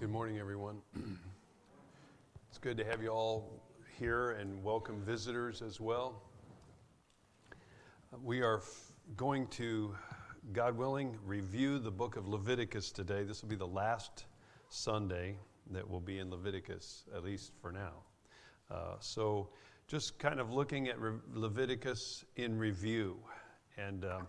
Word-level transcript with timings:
Good 0.00 0.08
morning, 0.08 0.38
everyone. 0.38 0.78
It's 2.48 2.56
good 2.56 2.78
to 2.78 2.84
have 2.86 3.02
you 3.02 3.10
all 3.10 3.60
here 3.98 4.30
and 4.30 4.64
welcome 4.64 5.02
visitors 5.02 5.60
as 5.60 5.78
well. 5.78 6.22
We 8.22 8.40
are 8.40 8.60
f- 8.60 8.92
going 9.18 9.46
to, 9.48 9.94
God 10.54 10.78
willing, 10.78 11.18
review 11.22 11.78
the 11.78 11.90
book 11.90 12.16
of 12.16 12.26
Leviticus 12.26 12.90
today. 12.90 13.24
This 13.24 13.42
will 13.42 13.50
be 13.50 13.56
the 13.56 13.66
last 13.66 14.24
Sunday 14.70 15.36
that 15.70 15.86
will 15.86 16.00
be 16.00 16.18
in 16.18 16.30
Leviticus, 16.30 17.04
at 17.14 17.22
least 17.22 17.52
for 17.60 17.70
now. 17.70 17.92
Uh, 18.70 18.94
so, 19.00 19.50
just 19.86 20.18
kind 20.18 20.40
of 20.40 20.50
looking 20.50 20.88
at 20.88 20.98
Re- 20.98 21.18
Leviticus 21.34 22.24
in 22.36 22.56
review. 22.56 23.18
And 23.76 24.06
um, 24.06 24.28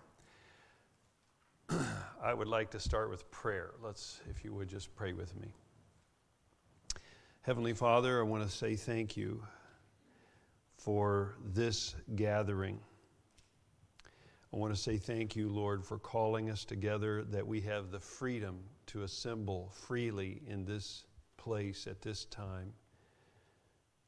I 2.24 2.36
would 2.36 2.48
like 2.48 2.70
to 2.72 2.80
start 2.80 3.10
with 3.10 3.30
prayer. 3.32 3.72
Let's, 3.82 4.22
if 4.30 4.46
you 4.46 4.54
would, 4.54 4.68
just 4.68 4.96
pray 4.96 5.12
with 5.12 5.36
me. 5.42 5.56
Heavenly 7.42 7.74
Father, 7.74 8.20
I 8.20 8.24
want 8.24 8.44
to 8.44 8.50
say 8.50 8.76
thank 8.76 9.18
you 9.18 9.44
for 10.78 11.34
this 11.44 11.96
gathering. 12.16 12.80
I 14.54 14.58
want 14.58 14.72
to 14.72 14.80
say 14.80 14.98
thank 14.98 15.36
you, 15.36 15.50
Lord, 15.50 15.84
for 15.84 15.98
calling 15.98 16.52
us 16.52 16.64
together, 16.64 17.24
that 17.24 17.48
we 17.48 17.60
have 17.62 17.90
the 17.90 18.00
freedom 18.00 18.60
to 18.88 19.02
assemble 19.02 19.72
freely 19.74 20.44
in 20.46 20.64
this 20.64 21.06
place 21.38 21.88
at 21.88 22.04
this 22.04 22.26
time 22.26 22.72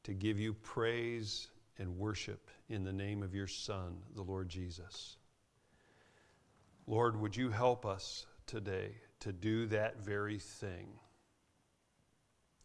to 0.04 0.14
give 0.14 0.40
you 0.40 0.54
praise 0.54 1.48
and 1.80 1.98
worship 1.98 2.52
in 2.70 2.84
the 2.84 2.94
name 2.94 3.24
of 3.24 3.34
your 3.34 3.48
Son, 3.48 3.98
the 4.16 4.22
Lord 4.22 4.50
Jesus. 4.50 5.18
Lord, 6.86 7.20
would 7.20 7.36
you 7.36 7.50
help 7.50 7.86
us 7.86 8.26
today 8.46 8.96
to 9.22 9.32
do 9.32 9.68
that 9.68 10.04
very 10.04 10.40
thing? 10.40 11.00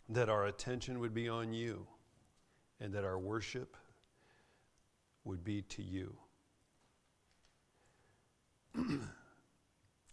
that 0.08 0.28
our 0.28 0.46
attention 0.46 1.00
would 1.00 1.12
be 1.12 1.28
on 1.28 1.52
you 1.52 1.86
and 2.80 2.92
that 2.94 3.04
our 3.04 3.18
worship 3.18 3.76
would 5.24 5.44
be 5.44 5.62
to 5.62 5.82
you. 5.82 6.16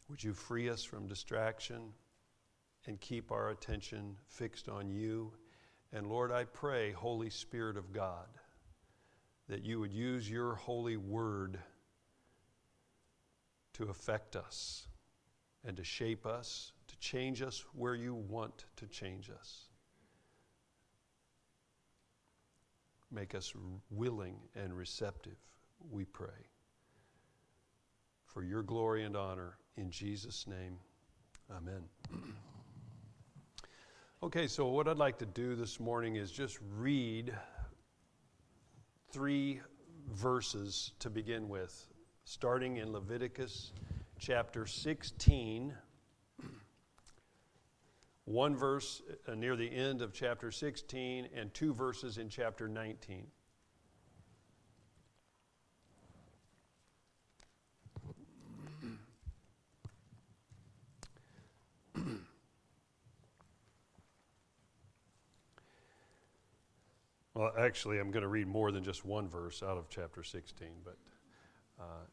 would 0.09 0.23
you 0.23 0.33
free 0.33 0.69
us 0.69 0.83
from 0.83 1.07
distraction 1.07 1.93
and 2.87 2.99
keep 2.99 3.31
our 3.31 3.49
attention 3.49 4.17
fixed 4.27 4.67
on 4.67 4.89
you? 4.89 5.31
And 5.93 6.07
Lord, 6.07 6.31
I 6.31 6.43
pray, 6.43 6.91
Holy 6.91 7.29
Spirit 7.29 7.77
of 7.77 7.93
God, 7.93 8.27
that 9.47 9.63
you 9.63 9.79
would 9.79 9.93
use 9.93 10.29
your 10.29 10.55
holy 10.55 10.97
word 10.97 11.59
to 13.75 13.89
affect 13.89 14.35
us 14.35 14.87
and 15.65 15.75
to 15.75 15.83
shape 15.83 16.25
us, 16.25 16.71
to 16.87 16.97
change 16.99 17.41
us 17.41 17.65
where 17.73 17.95
you 17.95 18.13
want 18.13 18.65
to 18.77 18.87
change 18.87 19.29
us. 19.29 19.65
Make 23.11 23.35
us 23.35 23.53
willing 23.89 24.37
and 24.55 24.75
receptive, 24.75 25.37
we 25.91 26.05
pray. 26.05 26.47
For 28.25 28.43
your 28.43 28.63
glory 28.63 29.03
and 29.03 29.15
honor, 29.15 29.57
in 29.75 29.91
Jesus' 29.91 30.47
name, 30.47 30.77
amen. 31.51 31.83
okay, 34.23 34.47
so 34.47 34.67
what 34.67 34.87
I'd 34.87 34.97
like 34.97 35.17
to 35.19 35.25
do 35.25 35.55
this 35.55 35.79
morning 35.81 36.15
is 36.15 36.31
just 36.31 36.59
read 36.77 37.33
three 39.11 39.61
verses 40.13 40.91
to 40.99 41.09
begin 41.09 41.49
with, 41.49 41.87
starting 42.25 42.77
in 42.77 42.91
Leviticus 42.91 43.71
chapter 44.19 44.65
16 44.65 45.73
one 48.25 48.55
verse 48.55 49.03
uh, 49.27 49.35
near 49.35 49.55
the 49.55 49.67
end 49.67 50.01
of 50.01 50.11
chapter 50.11 50.51
16 50.51 51.29
and 51.35 51.53
two 51.53 51.73
verses 51.73 52.17
in 52.17 52.27
chapter 52.27 52.67
19. 52.67 53.27
Well, 67.35 67.51
actually, 67.59 67.99
I'm 67.99 68.11
going 68.11 68.23
to 68.23 68.29
read 68.29 68.47
more 68.47 68.71
than 68.71 68.81
just 68.81 69.03
one 69.05 69.27
verse 69.27 69.61
out 69.61 69.77
of 69.77 69.89
chapter 69.89 70.23
16, 70.23 70.69
but 70.85 70.97
uh, 71.79 72.05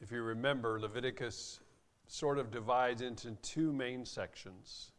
if 0.00 0.12
you 0.12 0.22
remember, 0.22 0.80
Leviticus 0.80 1.60
sort 2.06 2.38
of 2.38 2.50
divides 2.50 3.00
into 3.02 3.32
two 3.42 3.72
main 3.72 4.04
sections. 4.04 4.92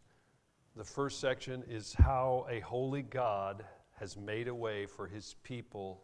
The 0.76 0.84
first 0.84 1.20
section 1.20 1.64
is 1.70 1.94
how 1.94 2.48
a 2.50 2.60
holy 2.60 3.04
God 3.04 3.64
has 4.00 4.18
made 4.18 4.48
a 4.48 4.56
way 4.56 4.86
for 4.86 5.08
his 5.08 5.36
people 5.44 6.02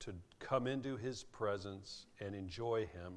to 0.00 0.14
come 0.38 0.66
into 0.66 0.96
his 0.96 1.24
presence 1.24 2.06
and 2.20 2.34
enjoy 2.34 2.86
him. 2.92 3.14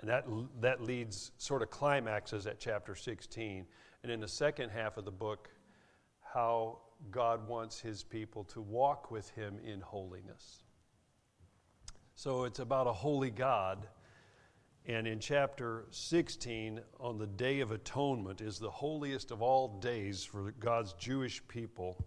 And 0.00 0.10
that, 0.10 0.26
that 0.60 0.82
leads, 0.82 1.32
sort 1.38 1.62
of 1.62 1.70
climaxes 1.70 2.46
at 2.46 2.58
chapter 2.58 2.94
16. 2.94 3.66
And 4.02 4.12
in 4.12 4.20
the 4.20 4.28
second 4.28 4.70
half 4.70 4.98
of 4.98 5.04
the 5.04 5.10
book, 5.10 5.48
how 6.20 6.80
God 7.10 7.48
wants 7.48 7.80
his 7.80 8.02
people 8.02 8.44
to 8.44 8.60
walk 8.60 9.10
with 9.10 9.30
him 9.30 9.58
in 9.64 9.80
holiness. 9.80 10.65
So 12.18 12.44
it's 12.44 12.60
about 12.60 12.86
a 12.86 12.92
holy 12.94 13.30
God 13.30 13.86
and 14.86 15.06
in 15.06 15.18
chapter 15.18 15.84
16, 15.90 16.80
on 16.98 17.18
the 17.18 17.26
Day 17.26 17.60
of 17.60 17.72
Atonement, 17.72 18.40
is 18.40 18.58
the 18.58 18.70
holiest 18.70 19.32
of 19.32 19.42
all 19.42 19.78
days 19.80 20.24
for 20.24 20.52
God's 20.52 20.94
Jewish 20.94 21.46
people. 21.46 22.06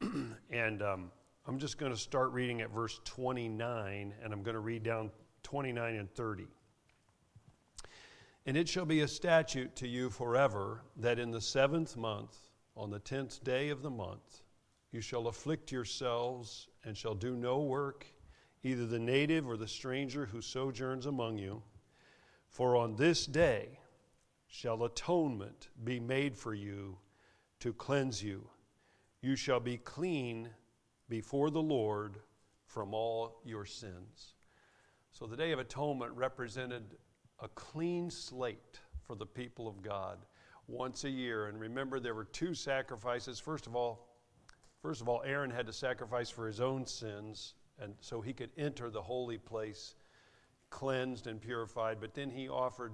and 0.50 0.82
um, 0.82 1.10
I'm 1.46 1.58
just 1.58 1.76
going 1.76 1.92
to 1.92 1.98
start 1.98 2.32
reading 2.32 2.62
at 2.62 2.70
verse 2.70 3.00
29, 3.04 4.14
and 4.22 4.32
I'm 4.32 4.42
going 4.42 4.54
to 4.54 4.60
read 4.60 4.84
down 4.84 5.10
29 5.42 5.96
and 5.96 6.10
30. 6.14 6.46
And 8.46 8.56
it 8.56 8.68
shall 8.68 8.86
be 8.86 9.00
a 9.00 9.08
statute 9.08 9.76
to 9.76 9.88
you 9.88 10.08
forever 10.08 10.84
that 10.96 11.18
in 11.18 11.30
the 11.30 11.40
seventh 11.40 11.96
month, 11.96 12.38
on 12.74 12.88
the 12.88 13.00
tenth 13.00 13.44
day 13.44 13.68
of 13.68 13.82
the 13.82 13.90
month, 13.90 14.42
you 14.92 15.02
shall 15.02 15.26
afflict 15.26 15.72
yourselves 15.72 16.68
and 16.84 16.96
shall 16.96 17.14
do 17.14 17.36
no 17.36 17.60
work 17.60 18.06
either 18.62 18.86
the 18.86 18.98
native 18.98 19.48
or 19.48 19.56
the 19.56 19.68
stranger 19.68 20.26
who 20.26 20.40
sojourns 20.40 21.06
among 21.06 21.38
you. 21.38 21.62
For 22.48 22.76
on 22.76 22.96
this 22.96 23.26
day 23.26 23.78
shall 24.46 24.84
atonement 24.84 25.68
be 25.84 25.98
made 25.98 26.36
for 26.36 26.54
you 26.54 26.98
to 27.60 27.72
cleanse 27.72 28.22
you. 28.22 28.48
You 29.20 29.36
shall 29.36 29.60
be 29.60 29.78
clean 29.78 30.50
before 31.08 31.50
the 31.50 31.62
Lord 31.62 32.18
from 32.66 32.92
all 32.94 33.40
your 33.44 33.64
sins. 33.64 34.34
So 35.10 35.26
the 35.26 35.36
Day 35.36 35.52
of 35.52 35.58
Atonement 35.58 36.12
represented 36.12 36.96
a 37.40 37.48
clean 37.48 38.10
slate 38.10 38.80
for 39.02 39.14
the 39.14 39.26
people 39.26 39.68
of 39.68 39.82
God 39.82 40.18
once 40.68 41.04
a 41.04 41.10
year. 41.10 41.46
And 41.46 41.58
remember, 41.60 42.00
there 42.00 42.14
were 42.14 42.24
two 42.24 42.54
sacrifices. 42.54 43.38
First 43.38 43.66
of 43.66 43.76
all, 43.76 44.08
first 44.80 45.00
of 45.00 45.08
all, 45.08 45.22
Aaron 45.24 45.50
had 45.50 45.66
to 45.66 45.72
sacrifice 45.72 46.30
for 46.30 46.46
his 46.46 46.60
own 46.60 46.86
sins 46.86 47.54
and 47.82 47.94
so 48.00 48.20
he 48.20 48.32
could 48.32 48.50
enter 48.56 48.90
the 48.90 49.02
holy 49.02 49.38
place 49.38 49.94
cleansed 50.70 51.26
and 51.26 51.40
purified. 51.40 51.98
But 52.00 52.14
then 52.14 52.30
he 52.30 52.48
offered, 52.48 52.92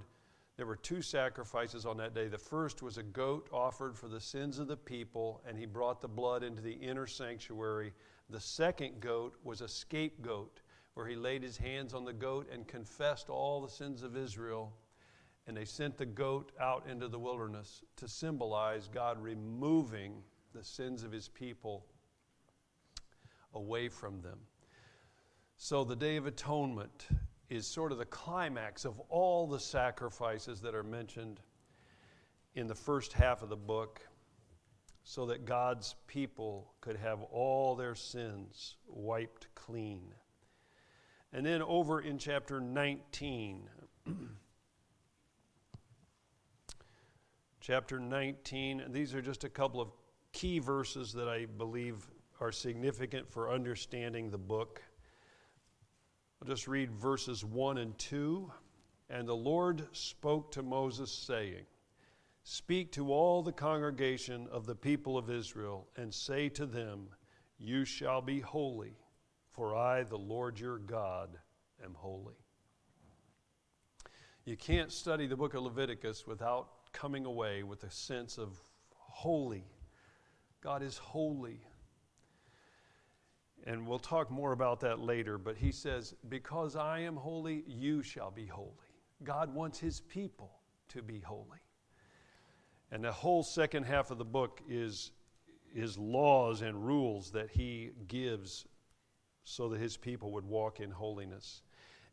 there 0.56 0.66
were 0.66 0.76
two 0.76 1.00
sacrifices 1.00 1.86
on 1.86 1.96
that 1.98 2.14
day. 2.14 2.28
The 2.28 2.36
first 2.36 2.82
was 2.82 2.98
a 2.98 3.02
goat 3.02 3.48
offered 3.52 3.96
for 3.96 4.08
the 4.08 4.20
sins 4.20 4.58
of 4.58 4.66
the 4.66 4.76
people, 4.76 5.40
and 5.46 5.56
he 5.56 5.66
brought 5.66 6.00
the 6.02 6.08
blood 6.08 6.42
into 6.42 6.60
the 6.60 6.72
inner 6.72 7.06
sanctuary. 7.06 7.92
The 8.28 8.40
second 8.40 9.00
goat 9.00 9.36
was 9.44 9.60
a 9.60 9.68
scapegoat, 9.68 10.60
where 10.94 11.06
he 11.06 11.14
laid 11.14 11.42
his 11.42 11.56
hands 11.56 11.94
on 11.94 12.04
the 12.04 12.12
goat 12.12 12.48
and 12.52 12.66
confessed 12.66 13.30
all 13.30 13.60
the 13.60 13.70
sins 13.70 14.02
of 14.02 14.16
Israel. 14.16 14.72
And 15.46 15.56
they 15.56 15.64
sent 15.64 15.96
the 15.96 16.04
goat 16.04 16.52
out 16.60 16.84
into 16.90 17.08
the 17.08 17.18
wilderness 17.18 17.82
to 17.96 18.08
symbolize 18.08 18.88
God 18.88 19.22
removing 19.22 20.24
the 20.52 20.64
sins 20.64 21.04
of 21.04 21.12
his 21.12 21.28
people 21.28 21.86
away 23.54 23.88
from 23.88 24.20
them. 24.20 24.38
So 25.60 25.82
the 25.82 25.96
Day 25.96 26.16
of 26.16 26.26
Atonement 26.26 27.08
is 27.50 27.66
sort 27.66 27.90
of 27.90 27.98
the 27.98 28.04
climax 28.04 28.84
of 28.84 29.00
all 29.08 29.48
the 29.48 29.58
sacrifices 29.58 30.60
that 30.60 30.72
are 30.72 30.84
mentioned 30.84 31.40
in 32.54 32.68
the 32.68 32.76
first 32.76 33.12
half 33.12 33.42
of 33.42 33.48
the 33.48 33.56
book 33.56 34.00
so 35.02 35.26
that 35.26 35.46
God's 35.46 35.96
people 36.06 36.72
could 36.80 36.96
have 36.96 37.22
all 37.24 37.74
their 37.74 37.96
sins 37.96 38.76
wiped 38.86 39.48
clean. 39.56 40.14
And 41.32 41.44
then 41.44 41.60
over 41.62 42.02
in 42.02 42.18
chapter 42.18 42.60
19, 42.60 43.68
chapter 47.60 47.98
19, 47.98 48.84
these 48.90 49.12
are 49.12 49.20
just 49.20 49.42
a 49.42 49.48
couple 49.48 49.80
of 49.80 49.88
key 50.30 50.60
verses 50.60 51.12
that 51.14 51.28
I 51.28 51.46
believe 51.46 52.08
are 52.40 52.52
significant 52.52 53.28
for 53.28 53.50
understanding 53.50 54.30
the 54.30 54.38
book. 54.38 54.80
I'll 56.40 56.48
just 56.48 56.68
read 56.68 56.92
verses 56.92 57.44
1 57.44 57.78
and 57.78 57.98
2. 57.98 58.50
And 59.10 59.26
the 59.26 59.34
Lord 59.34 59.88
spoke 59.92 60.52
to 60.52 60.62
Moses, 60.62 61.10
saying, 61.10 61.64
Speak 62.44 62.92
to 62.92 63.12
all 63.12 63.42
the 63.42 63.52
congregation 63.52 64.46
of 64.50 64.64
the 64.64 64.74
people 64.74 65.18
of 65.18 65.30
Israel, 65.30 65.88
and 65.96 66.12
say 66.14 66.48
to 66.50 66.66
them, 66.66 67.08
You 67.58 67.84
shall 67.84 68.22
be 68.22 68.40
holy, 68.40 68.96
for 69.50 69.74
I, 69.76 70.04
the 70.04 70.18
Lord 70.18 70.60
your 70.60 70.78
God, 70.78 71.38
am 71.84 71.94
holy. 71.94 72.36
You 74.44 74.56
can't 74.56 74.92
study 74.92 75.26
the 75.26 75.36
book 75.36 75.54
of 75.54 75.62
Leviticus 75.62 76.26
without 76.26 76.92
coming 76.92 77.26
away 77.26 77.62
with 77.62 77.84
a 77.84 77.90
sense 77.90 78.38
of 78.38 78.58
holy. 78.94 79.64
God 80.62 80.82
is 80.82 80.96
holy. 80.96 81.67
And 83.68 83.86
we'll 83.86 83.98
talk 83.98 84.30
more 84.30 84.52
about 84.52 84.80
that 84.80 84.98
later, 84.98 85.36
but 85.36 85.58
he 85.58 85.72
says, 85.72 86.14
Because 86.30 86.74
I 86.74 87.00
am 87.00 87.16
holy, 87.16 87.64
you 87.66 88.02
shall 88.02 88.30
be 88.30 88.46
holy. 88.46 88.72
God 89.22 89.54
wants 89.54 89.78
his 89.78 90.00
people 90.00 90.50
to 90.88 91.02
be 91.02 91.20
holy. 91.20 91.58
And 92.90 93.04
the 93.04 93.12
whole 93.12 93.42
second 93.42 93.82
half 93.84 94.10
of 94.10 94.16
the 94.16 94.24
book 94.24 94.62
is, 94.66 95.12
is 95.74 95.98
laws 95.98 96.62
and 96.62 96.86
rules 96.86 97.30
that 97.32 97.50
he 97.50 97.90
gives 98.06 98.66
so 99.44 99.68
that 99.68 99.80
his 99.80 99.98
people 99.98 100.32
would 100.32 100.46
walk 100.46 100.80
in 100.80 100.90
holiness. 100.90 101.60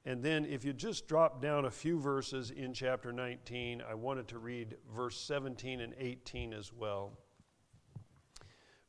And 0.04 0.22
then, 0.22 0.44
if 0.44 0.66
you 0.66 0.74
just 0.74 1.08
drop 1.08 1.42
down 1.42 1.64
a 1.64 1.72
few 1.72 2.02
verses 2.02 2.52
in 2.52 2.74
chapter 2.74 3.14
19, 3.14 3.82
I 3.82 3.94
wanted 3.94 4.28
to 4.28 4.40
read 4.40 4.76
verse 4.94 5.18
17 5.22 5.80
and 5.80 5.94
18 5.98 6.52
as 6.52 6.74
well. 6.74 7.18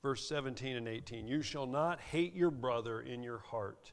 Verse 0.02 0.28
17 0.28 0.76
and 0.76 0.88
18 0.88 1.26
You 1.26 1.43
shall 1.43 1.66
not 1.66 2.00
hate 2.00 2.34
your 2.34 2.50
brother 2.50 3.00
in 3.00 3.22
your 3.22 3.38
heart, 3.38 3.93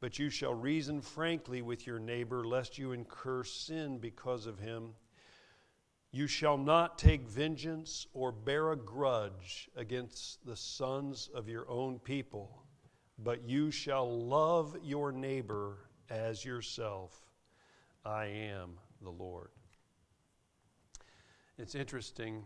but 0.00 0.18
you 0.18 0.30
shall 0.30 0.54
reason 0.54 1.00
frankly 1.00 1.62
with 1.62 1.86
your 1.86 1.98
neighbor, 1.98 2.44
lest 2.44 2.78
you 2.78 2.92
incur 2.92 3.44
sin 3.44 3.98
because 3.98 4.46
of 4.46 4.58
him. 4.58 4.94
You 6.10 6.26
shall 6.26 6.58
not 6.58 6.98
take 6.98 7.26
vengeance 7.26 8.06
or 8.12 8.32
bear 8.32 8.72
a 8.72 8.76
grudge 8.76 9.70
against 9.76 10.44
the 10.44 10.56
sons 10.56 11.30
of 11.34 11.48
your 11.48 11.68
own 11.70 11.98
people, 11.98 12.64
but 13.18 13.48
you 13.48 13.70
shall 13.70 14.26
love 14.26 14.76
your 14.82 15.10
neighbor 15.10 15.78
as 16.10 16.44
yourself. 16.44 17.18
I 18.04 18.26
am 18.26 18.78
the 19.00 19.10
Lord. 19.10 19.50
It's 21.56 21.74
interesting. 21.74 22.42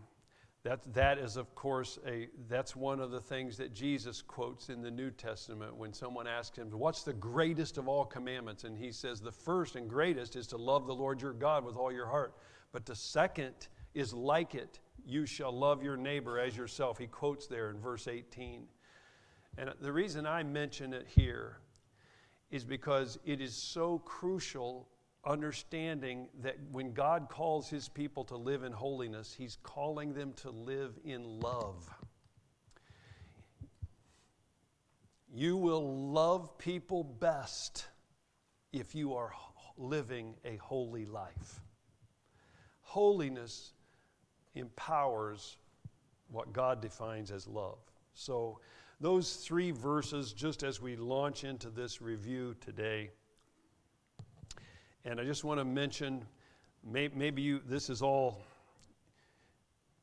That, 0.67 0.93
that 0.95 1.17
is, 1.17 1.37
of 1.37 1.55
course, 1.55 1.97
a, 2.05 2.27
that's 2.49 2.75
one 2.75 2.99
of 2.99 3.09
the 3.09 3.21
things 3.21 3.55
that 3.55 3.73
Jesus 3.73 4.21
quotes 4.21 4.67
in 4.67 4.81
the 4.81 4.91
New 4.91 5.11
Testament 5.11 5.73
when 5.73 5.93
someone 5.93 6.27
asks 6.27 6.57
him, 6.57 6.69
What's 6.71 7.03
the 7.03 7.13
greatest 7.13 7.77
of 7.77 7.87
all 7.87 8.03
commandments? 8.03 8.65
And 8.65 8.77
he 8.77 8.91
says, 8.91 9.21
The 9.21 9.31
first 9.31 9.77
and 9.77 9.89
greatest 9.89 10.35
is 10.35 10.45
to 10.47 10.57
love 10.57 10.85
the 10.85 10.93
Lord 10.93 11.21
your 11.21 11.31
God 11.31 11.63
with 11.63 11.77
all 11.77 11.89
your 11.89 12.07
heart. 12.07 12.33
But 12.73 12.85
the 12.85 12.97
second 12.97 13.69
is 13.93 14.13
like 14.13 14.55
it 14.55 14.81
you 15.05 15.25
shall 15.25 15.57
love 15.57 15.81
your 15.81 15.95
neighbor 15.95 16.37
as 16.37 16.57
yourself. 16.57 16.97
He 16.97 17.07
quotes 17.07 17.47
there 17.47 17.69
in 17.69 17.79
verse 17.79 18.09
18. 18.09 18.63
And 19.57 19.73
the 19.79 19.93
reason 19.93 20.27
I 20.27 20.43
mention 20.43 20.91
it 20.91 21.07
here 21.07 21.59
is 22.51 22.65
because 22.65 23.17
it 23.23 23.39
is 23.39 23.55
so 23.55 23.99
crucial 23.99 24.89
understanding 25.25 26.27
that 26.41 26.57
when 26.71 26.93
God 26.93 27.27
calls 27.29 27.69
his 27.69 27.89
people 27.89 28.23
to 28.25 28.35
live 28.35 28.63
in 28.63 28.71
holiness, 28.71 29.35
he's 29.37 29.57
calling 29.63 30.13
them 30.13 30.33
to 30.37 30.49
live 30.49 30.97
in 31.03 31.39
love. 31.39 31.89
You 35.33 35.57
will 35.57 36.11
love 36.11 36.57
people 36.57 37.03
best 37.03 37.85
if 38.71 38.95
you 38.95 39.15
are 39.15 39.31
living 39.77 40.35
a 40.45 40.55
holy 40.57 41.05
life. 41.05 41.61
Holiness 42.81 43.73
empowers 44.55 45.57
what 46.29 46.53
God 46.53 46.81
defines 46.81 47.31
as 47.31 47.47
love. 47.47 47.79
So, 48.13 48.59
those 48.99 49.35
three 49.35 49.69
verses, 49.69 50.33
just 50.33 50.63
as 50.63 50.81
we 50.81 50.95
launch 50.95 51.43
into 51.43 51.69
this 51.69 52.01
review 52.01 52.55
today. 52.59 53.11
And 55.09 55.21
I 55.21 55.23
just 55.23 55.45
want 55.45 55.57
to 55.61 55.63
mention 55.63 56.25
maybe 56.83 57.41
you, 57.41 57.61
this 57.65 57.89
is 57.89 58.01
all, 58.01 58.41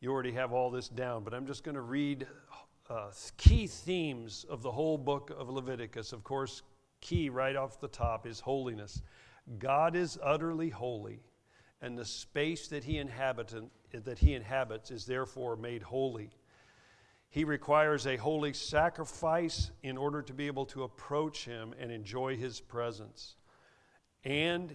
you 0.00 0.10
already 0.10 0.32
have 0.32 0.50
all 0.54 0.70
this 0.70 0.88
down, 0.88 1.24
but 1.24 1.34
I'm 1.34 1.46
just 1.46 1.62
going 1.62 1.74
to 1.74 1.82
read 1.82 2.26
uh, 2.88 3.10
key 3.36 3.66
themes 3.66 4.46
of 4.48 4.62
the 4.62 4.72
whole 4.72 4.96
book 4.96 5.30
of 5.38 5.50
Leviticus. 5.50 6.14
Of 6.14 6.24
course, 6.24 6.62
key 7.02 7.28
right 7.28 7.54
off 7.54 7.78
the 7.80 7.88
top 7.88 8.26
is 8.26 8.40
holiness. 8.40 9.02
God 9.58 9.94
is 9.94 10.18
utterly 10.22 10.70
holy, 10.70 11.20
and 11.82 11.98
the 11.98 12.06
space 12.06 12.68
that 12.68 12.82
he, 12.82 12.96
inhabit, 12.96 13.52
that 13.92 14.18
he 14.18 14.32
inhabits 14.32 14.90
is 14.90 15.04
therefore 15.04 15.54
made 15.54 15.82
holy. 15.82 16.30
He 17.28 17.44
requires 17.44 18.06
a 18.06 18.16
holy 18.16 18.54
sacrifice 18.54 19.70
in 19.82 19.98
order 19.98 20.22
to 20.22 20.32
be 20.32 20.46
able 20.46 20.64
to 20.66 20.84
approach 20.84 21.44
Him 21.44 21.74
and 21.78 21.92
enjoy 21.92 22.38
His 22.38 22.58
presence, 22.58 23.36
and 24.24 24.74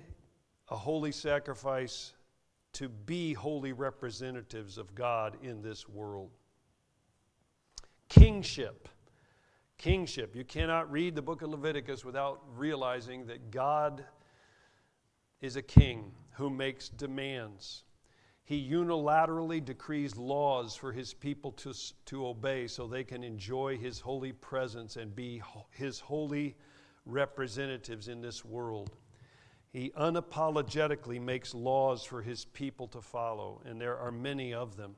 a 0.70 0.76
holy 0.76 1.12
sacrifice 1.12 2.14
to 2.74 2.90
be 2.90 3.34
holy 3.34 3.74
representatives 3.74 4.78
of 4.78 4.94
God 4.94 5.38
in 5.42 5.62
this 5.62 5.90
world. 5.90 6.30
Kingship. 8.10 8.88
Kingship. 9.78 10.36
You 10.36 10.44
cannot 10.44 10.92
read 10.92 11.16
the 11.16 11.22
book 11.22 11.42
of 11.42 11.50
Leviticus 11.50 12.06
without 12.06 12.42
realizing 12.56 13.26
that 13.28 13.52
God 13.52 14.06
is 15.42 15.56
a 15.56 15.62
king 15.62 16.12
who 16.32 16.50
makes 16.50 16.90
demands. 16.90 17.84
He 18.46 18.68
unilaterally 18.68 19.64
decrees 19.64 20.18
laws 20.18 20.76
for 20.76 20.92
his 20.92 21.14
people 21.14 21.52
to, 21.54 21.74
to 22.06 22.28
obey 22.28 22.68
so 22.68 22.88
they 22.88 23.04
can 23.04 23.24
enjoy 23.24 23.78
his 23.78 24.00
holy 24.00 24.32
presence 24.32 24.96
and 24.96 25.16
be 25.16 25.42
his 25.70 26.00
holy 26.00 26.56
representatives 27.06 28.08
in 28.08 28.22
this 28.22 28.44
world. 28.44 28.92
He 29.72 29.92
unapologetically 29.92 31.22
makes 31.22 31.54
laws 31.54 32.04
for 32.04 32.22
his 32.22 32.46
people 32.46 32.88
to 32.88 33.02
follow, 33.02 33.62
and 33.66 33.80
there 33.80 33.98
are 33.98 34.12
many 34.12 34.54
of 34.54 34.76
them. 34.76 34.96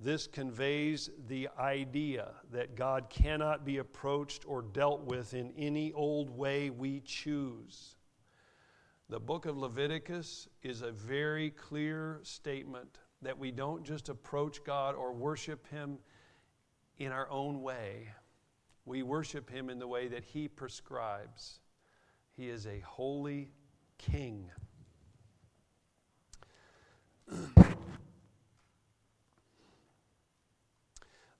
This 0.00 0.28
conveys 0.28 1.10
the 1.26 1.48
idea 1.58 2.30
that 2.52 2.76
God 2.76 3.10
cannot 3.10 3.64
be 3.64 3.78
approached 3.78 4.44
or 4.46 4.62
dealt 4.62 5.02
with 5.02 5.34
in 5.34 5.52
any 5.56 5.92
old 5.92 6.30
way 6.30 6.70
we 6.70 7.00
choose. 7.00 7.96
The 9.08 9.18
book 9.18 9.46
of 9.46 9.56
Leviticus 9.56 10.46
is 10.62 10.82
a 10.82 10.92
very 10.92 11.50
clear 11.50 12.20
statement 12.22 12.98
that 13.22 13.36
we 13.36 13.50
don't 13.50 13.82
just 13.82 14.08
approach 14.08 14.62
God 14.62 14.94
or 14.94 15.12
worship 15.12 15.66
Him 15.68 15.98
in 16.98 17.10
our 17.10 17.28
own 17.30 17.62
way. 17.62 18.08
We 18.84 19.02
worship 19.02 19.50
Him 19.50 19.68
in 19.68 19.80
the 19.80 19.88
way 19.88 20.06
that 20.06 20.24
He 20.24 20.46
prescribes. 20.46 21.58
He 22.36 22.48
is 22.48 22.68
a 22.68 22.78
holy 22.80 23.50
King. 23.98 24.50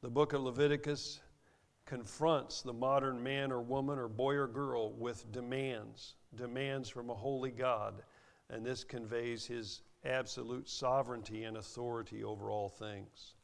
the 0.03 0.11
book 0.11 0.33
of 0.35 0.43
Leviticus 0.43 1.21
confronts 1.87 2.61
the 2.61 2.73
modern 2.73 3.23
man 3.23 3.51
or 3.51 3.63
woman 3.63 3.99
or 3.99 4.09
boy 4.09 4.35
or 4.35 4.47
girl 4.47 4.93
with 4.93 5.33
demands 5.33 6.17
demands 6.35 6.89
from 6.89 7.11
a 7.11 7.15
holy 7.15 7.51
God, 7.51 8.03
and 8.51 8.65
this 8.65 8.85
conveys 8.85 9.47
his 9.47 9.83
absolute 10.05 10.69
sovereignty 10.69 11.45
and 11.45 11.57
authority 11.57 12.25
over 12.25 12.51
all 12.51 12.69
things. 12.69 13.35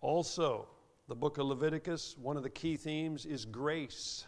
Also, 0.00 0.68
the 1.08 1.14
book 1.14 1.38
of 1.38 1.46
Leviticus, 1.46 2.16
one 2.18 2.36
of 2.36 2.42
the 2.42 2.50
key 2.50 2.76
themes 2.76 3.26
is 3.26 3.44
grace. 3.44 4.24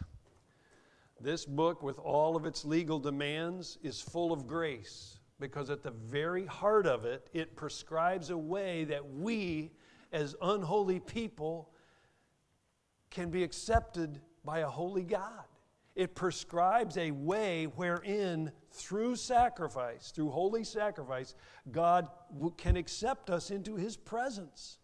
This 1.19 1.45
book, 1.45 1.81
with 1.81 1.97
all 1.99 2.35
of 2.35 2.45
its 2.45 2.63
legal 2.63 2.99
demands, 2.99 3.77
is 3.81 3.99
full 3.99 4.31
of 4.31 4.47
grace 4.47 5.19
because 5.39 5.69
at 5.69 5.83
the 5.83 5.91
very 5.91 6.45
heart 6.45 6.87
of 6.87 7.05
it, 7.05 7.29
it 7.33 7.55
prescribes 7.55 8.29
a 8.29 8.37
way 8.37 8.83
that 8.85 9.07
we, 9.13 9.71
as 10.11 10.35
unholy 10.41 10.99
people, 10.99 11.69
can 13.09 13.29
be 13.29 13.43
accepted 13.43 14.21
by 14.43 14.59
a 14.59 14.67
holy 14.67 15.03
God. 15.03 15.43
It 15.95 16.13
prescribes 16.13 16.97
a 16.97 17.11
way 17.11 17.65
wherein, 17.65 18.51
through 18.71 19.15
sacrifice, 19.15 20.11
through 20.11 20.29
holy 20.29 20.63
sacrifice, 20.63 21.33
God 21.71 22.07
can 22.57 22.77
accept 22.77 23.31
us 23.31 23.49
into 23.49 23.75
His 23.75 23.97
presence. 23.97 24.77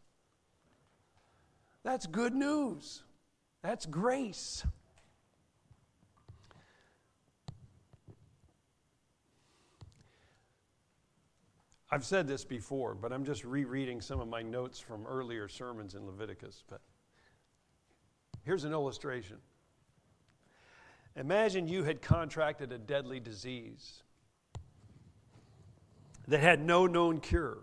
That's 1.84 2.08
good 2.08 2.34
news. 2.34 3.04
That's 3.62 3.86
grace. 3.86 4.66
I've 11.94 12.04
said 12.04 12.28
this 12.28 12.44
before, 12.44 12.96
but 12.96 13.14
I'm 13.14 13.24
just 13.24 13.46
rereading 13.46 14.02
some 14.02 14.20
of 14.20 14.28
my 14.28 14.42
notes 14.42 14.80
from 14.80 15.06
earlier 15.06 15.48
sermons 15.48 15.94
in 15.94 16.08
Leviticus. 16.08 16.64
But 16.68 16.82
here's 18.44 18.64
an 18.64 18.72
illustration. 18.72 19.38
Imagine 21.16 21.68
you 21.68 21.84
had 21.84 22.02
contracted 22.02 22.72
a 22.72 22.80
deadly 22.80 23.20
disease. 23.20 24.02
that 26.28 26.40
had 26.40 26.66
no 26.66 26.88
known 26.88 27.20
cure. 27.20 27.60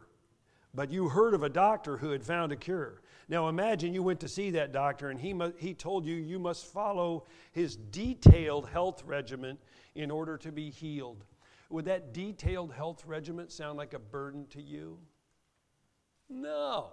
But 0.74 0.92
you 0.92 1.08
heard 1.08 1.34
of 1.34 1.42
a 1.42 1.48
doctor 1.48 1.96
who 1.96 2.10
had 2.10 2.22
found 2.22 2.52
a 2.52 2.56
cure. 2.56 3.02
Now 3.28 3.48
imagine 3.48 3.94
you 3.94 4.04
went 4.04 4.20
to 4.20 4.28
see 4.28 4.50
that 4.50 4.70
doctor 4.70 5.10
and 5.10 5.18
he, 5.18 5.32
mu- 5.32 5.54
he 5.58 5.74
told 5.74 6.06
you 6.06 6.14
you 6.14 6.38
must 6.38 6.66
follow 6.66 7.24
his 7.50 7.74
detailed 7.74 8.68
health 8.68 9.02
regimen 9.04 9.58
in 9.96 10.08
order 10.08 10.38
to 10.38 10.52
be 10.52 10.70
healed. 10.70 11.24
Would 11.70 11.84
that 11.84 12.12
detailed 12.12 12.72
health 12.72 13.04
regimen 13.06 13.48
sound 13.48 13.78
like 13.78 13.94
a 13.94 13.98
burden 13.98 14.46
to 14.50 14.60
you? 14.60 14.98
No. 16.28 16.90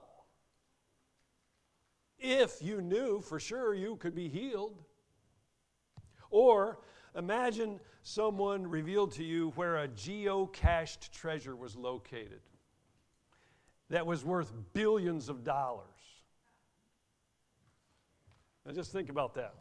If 2.19 2.61
you 2.61 2.81
knew 2.81 3.21
for 3.21 3.39
sure 3.39 3.73
you 3.73 3.95
could 3.97 4.15
be 4.15 4.29
healed. 4.29 4.83
Or 6.29 6.79
imagine 7.15 7.79
someone 8.03 8.67
revealed 8.67 9.11
to 9.13 9.23
you 9.23 9.51
where 9.55 9.77
a 9.77 9.87
geocached 9.87 11.11
treasure 11.11 11.55
was 11.55 11.75
located 11.75 12.41
that 13.89 14.05
was 14.05 14.23
worth 14.23 14.51
billions 14.73 15.29
of 15.29 15.43
dollars. 15.43 15.85
Now 18.65 18.73
just 18.73 18.91
think 18.91 19.09
about 19.09 19.33
that. 19.35 19.55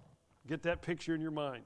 Get 0.46 0.62
that 0.64 0.82
picture 0.82 1.14
in 1.14 1.20
your 1.20 1.30
mind. 1.30 1.64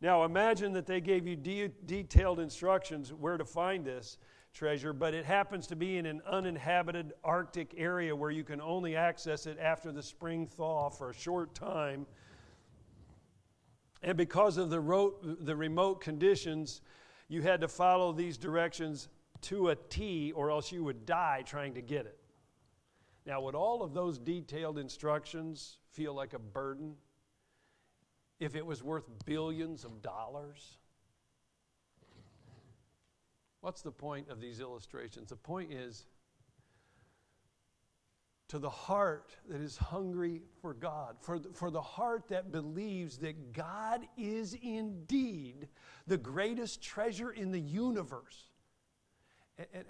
Now 0.00 0.24
imagine 0.24 0.72
that 0.72 0.86
they 0.86 1.00
gave 1.00 1.26
you 1.26 1.36
de- 1.36 1.72
detailed 1.86 2.40
instructions 2.40 3.12
where 3.12 3.36
to 3.36 3.44
find 3.44 3.84
this 3.84 4.18
treasure, 4.52 4.92
but 4.92 5.14
it 5.14 5.24
happens 5.24 5.66
to 5.68 5.76
be 5.76 5.98
in 5.98 6.06
an 6.06 6.22
uninhabited 6.26 7.12
Arctic 7.22 7.74
area 7.76 8.14
where 8.16 8.30
you 8.30 8.42
can 8.42 8.60
only 8.60 8.96
access 8.96 9.46
it 9.46 9.58
after 9.60 9.92
the 9.92 10.02
spring 10.02 10.46
thaw 10.46 10.88
for 10.88 11.10
a 11.10 11.14
short 11.14 11.54
time. 11.54 12.06
And 14.02 14.16
because 14.16 14.56
of 14.56 14.70
the, 14.70 14.80
ro- 14.80 15.16
the 15.22 15.54
remote 15.54 16.00
conditions, 16.00 16.80
you 17.28 17.42
had 17.42 17.60
to 17.60 17.68
follow 17.68 18.12
these 18.12 18.38
directions 18.38 19.08
to 19.42 19.68
a 19.68 19.76
T, 19.76 20.32
or 20.32 20.50
else 20.50 20.72
you 20.72 20.82
would 20.84 21.06
die 21.06 21.42
trying 21.46 21.74
to 21.74 21.82
get 21.82 22.06
it. 22.06 22.18
Now, 23.26 23.42
would 23.42 23.54
all 23.54 23.82
of 23.82 23.92
those 23.92 24.18
detailed 24.18 24.78
instructions 24.78 25.78
feel 25.92 26.14
like 26.14 26.32
a 26.32 26.38
burden 26.38 26.94
if 28.40 28.56
it 28.56 28.64
was 28.64 28.82
worth 28.82 29.04
billions 29.24 29.84
of 29.84 30.02
dollars? 30.02 30.78
What's 33.60 33.82
the 33.82 33.92
point 33.92 34.30
of 34.30 34.40
these 34.40 34.60
illustrations? 34.60 35.28
The 35.28 35.36
point 35.36 35.72
is 35.72 36.06
to 38.48 38.58
the 38.58 38.70
heart 38.70 39.36
that 39.48 39.60
is 39.60 39.76
hungry 39.76 40.42
for 40.60 40.74
God, 40.74 41.16
for 41.20 41.38
the, 41.38 41.50
for 41.52 41.70
the 41.70 41.80
heart 41.80 42.26
that 42.30 42.50
believes 42.50 43.18
that 43.18 43.52
God 43.52 44.08
is 44.16 44.56
indeed 44.60 45.68
the 46.08 46.16
greatest 46.16 46.82
treasure 46.82 47.30
in 47.30 47.52
the 47.52 47.60
universe. 47.60 48.48
And, 49.56 49.68
and, 49.72 49.84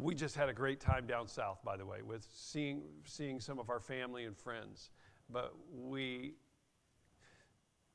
we 0.00 0.14
just 0.14 0.36
had 0.36 0.48
a 0.48 0.52
great 0.52 0.80
time 0.80 1.06
down 1.06 1.26
south, 1.26 1.58
by 1.64 1.76
the 1.76 1.84
way, 1.84 2.02
with 2.02 2.24
seeing, 2.32 2.82
seeing 3.04 3.40
some 3.40 3.58
of 3.58 3.68
our 3.68 3.80
family 3.80 4.24
and 4.24 4.36
friends. 4.36 4.90
But 5.28 5.52
we, 5.74 6.34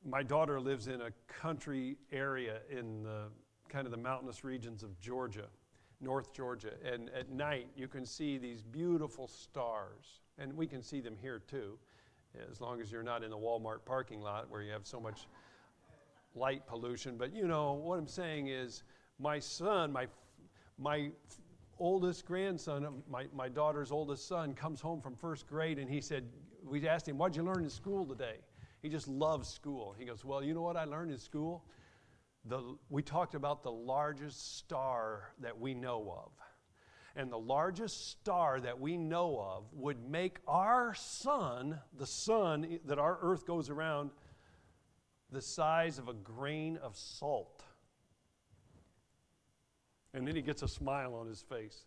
my 0.04 0.22
daughter 0.22 0.60
lives 0.60 0.86
in 0.86 1.00
a 1.00 1.10
country 1.26 1.96
area 2.12 2.58
in 2.70 3.02
the 3.02 3.28
kind 3.70 3.86
of 3.86 3.90
the 3.90 3.96
mountainous 3.96 4.44
regions 4.44 4.82
of 4.82 5.00
Georgia, 5.00 5.46
North 6.02 6.34
Georgia. 6.34 6.72
And 6.84 7.10
at 7.18 7.30
night, 7.30 7.68
you 7.74 7.88
can 7.88 8.04
see 8.04 8.36
these 8.36 8.62
beautiful 8.62 9.26
stars. 9.26 10.20
And 10.36 10.52
we 10.52 10.66
can 10.66 10.82
see 10.82 11.00
them 11.00 11.16
here 11.18 11.38
too, 11.38 11.78
as 12.50 12.60
long 12.60 12.82
as 12.82 12.92
you're 12.92 13.02
not 13.02 13.24
in 13.24 13.30
the 13.30 13.38
Walmart 13.38 13.78
parking 13.86 14.20
lot 14.20 14.50
where 14.50 14.60
you 14.60 14.72
have 14.72 14.86
so 14.86 15.00
much 15.00 15.26
light 16.34 16.66
pollution. 16.66 17.16
But 17.16 17.34
you 17.34 17.48
know, 17.48 17.72
what 17.72 17.98
I'm 17.98 18.06
saying 18.06 18.48
is, 18.48 18.82
my 19.18 19.38
son, 19.38 19.90
my, 19.90 20.06
my 20.76 21.10
oldest 21.84 22.24
grandson, 22.24 23.02
my, 23.10 23.26
my 23.34 23.46
daughter's 23.46 23.92
oldest 23.92 24.26
son, 24.26 24.54
comes 24.54 24.80
home 24.80 25.02
from 25.02 25.14
first 25.14 25.46
grade 25.46 25.78
and 25.78 25.88
he 25.88 26.00
said, 26.00 26.24
We 26.64 26.88
asked 26.88 27.06
him, 27.06 27.18
What'd 27.18 27.36
you 27.36 27.42
learn 27.42 27.62
in 27.62 27.68
school 27.68 28.06
today? 28.06 28.36
He 28.80 28.88
just 28.88 29.06
loves 29.06 29.48
school. 29.48 29.94
He 29.98 30.06
goes, 30.06 30.24
Well, 30.24 30.42
you 30.42 30.54
know 30.54 30.62
what 30.62 30.76
I 30.76 30.84
learned 30.84 31.10
in 31.10 31.18
school? 31.18 31.62
The, 32.46 32.76
we 32.88 33.02
talked 33.02 33.34
about 33.34 33.62
the 33.62 33.70
largest 33.70 34.56
star 34.56 35.34
that 35.40 35.60
we 35.60 35.74
know 35.74 36.14
of. 36.24 36.32
And 37.16 37.30
the 37.30 37.38
largest 37.38 38.10
star 38.10 38.60
that 38.60 38.80
we 38.80 38.96
know 38.96 39.38
of 39.38 39.64
would 39.72 40.10
make 40.10 40.38
our 40.48 40.94
sun, 40.94 41.78
the 41.96 42.06
sun 42.06 42.80
that 42.86 42.98
our 42.98 43.18
earth 43.20 43.46
goes 43.46 43.68
around, 43.68 44.10
the 45.30 45.42
size 45.42 45.98
of 45.98 46.08
a 46.08 46.14
grain 46.14 46.78
of 46.78 46.96
salt. 46.96 47.62
And 50.14 50.26
then 50.26 50.36
he 50.36 50.42
gets 50.42 50.62
a 50.62 50.68
smile 50.68 51.14
on 51.14 51.26
his 51.26 51.42
face. 51.42 51.84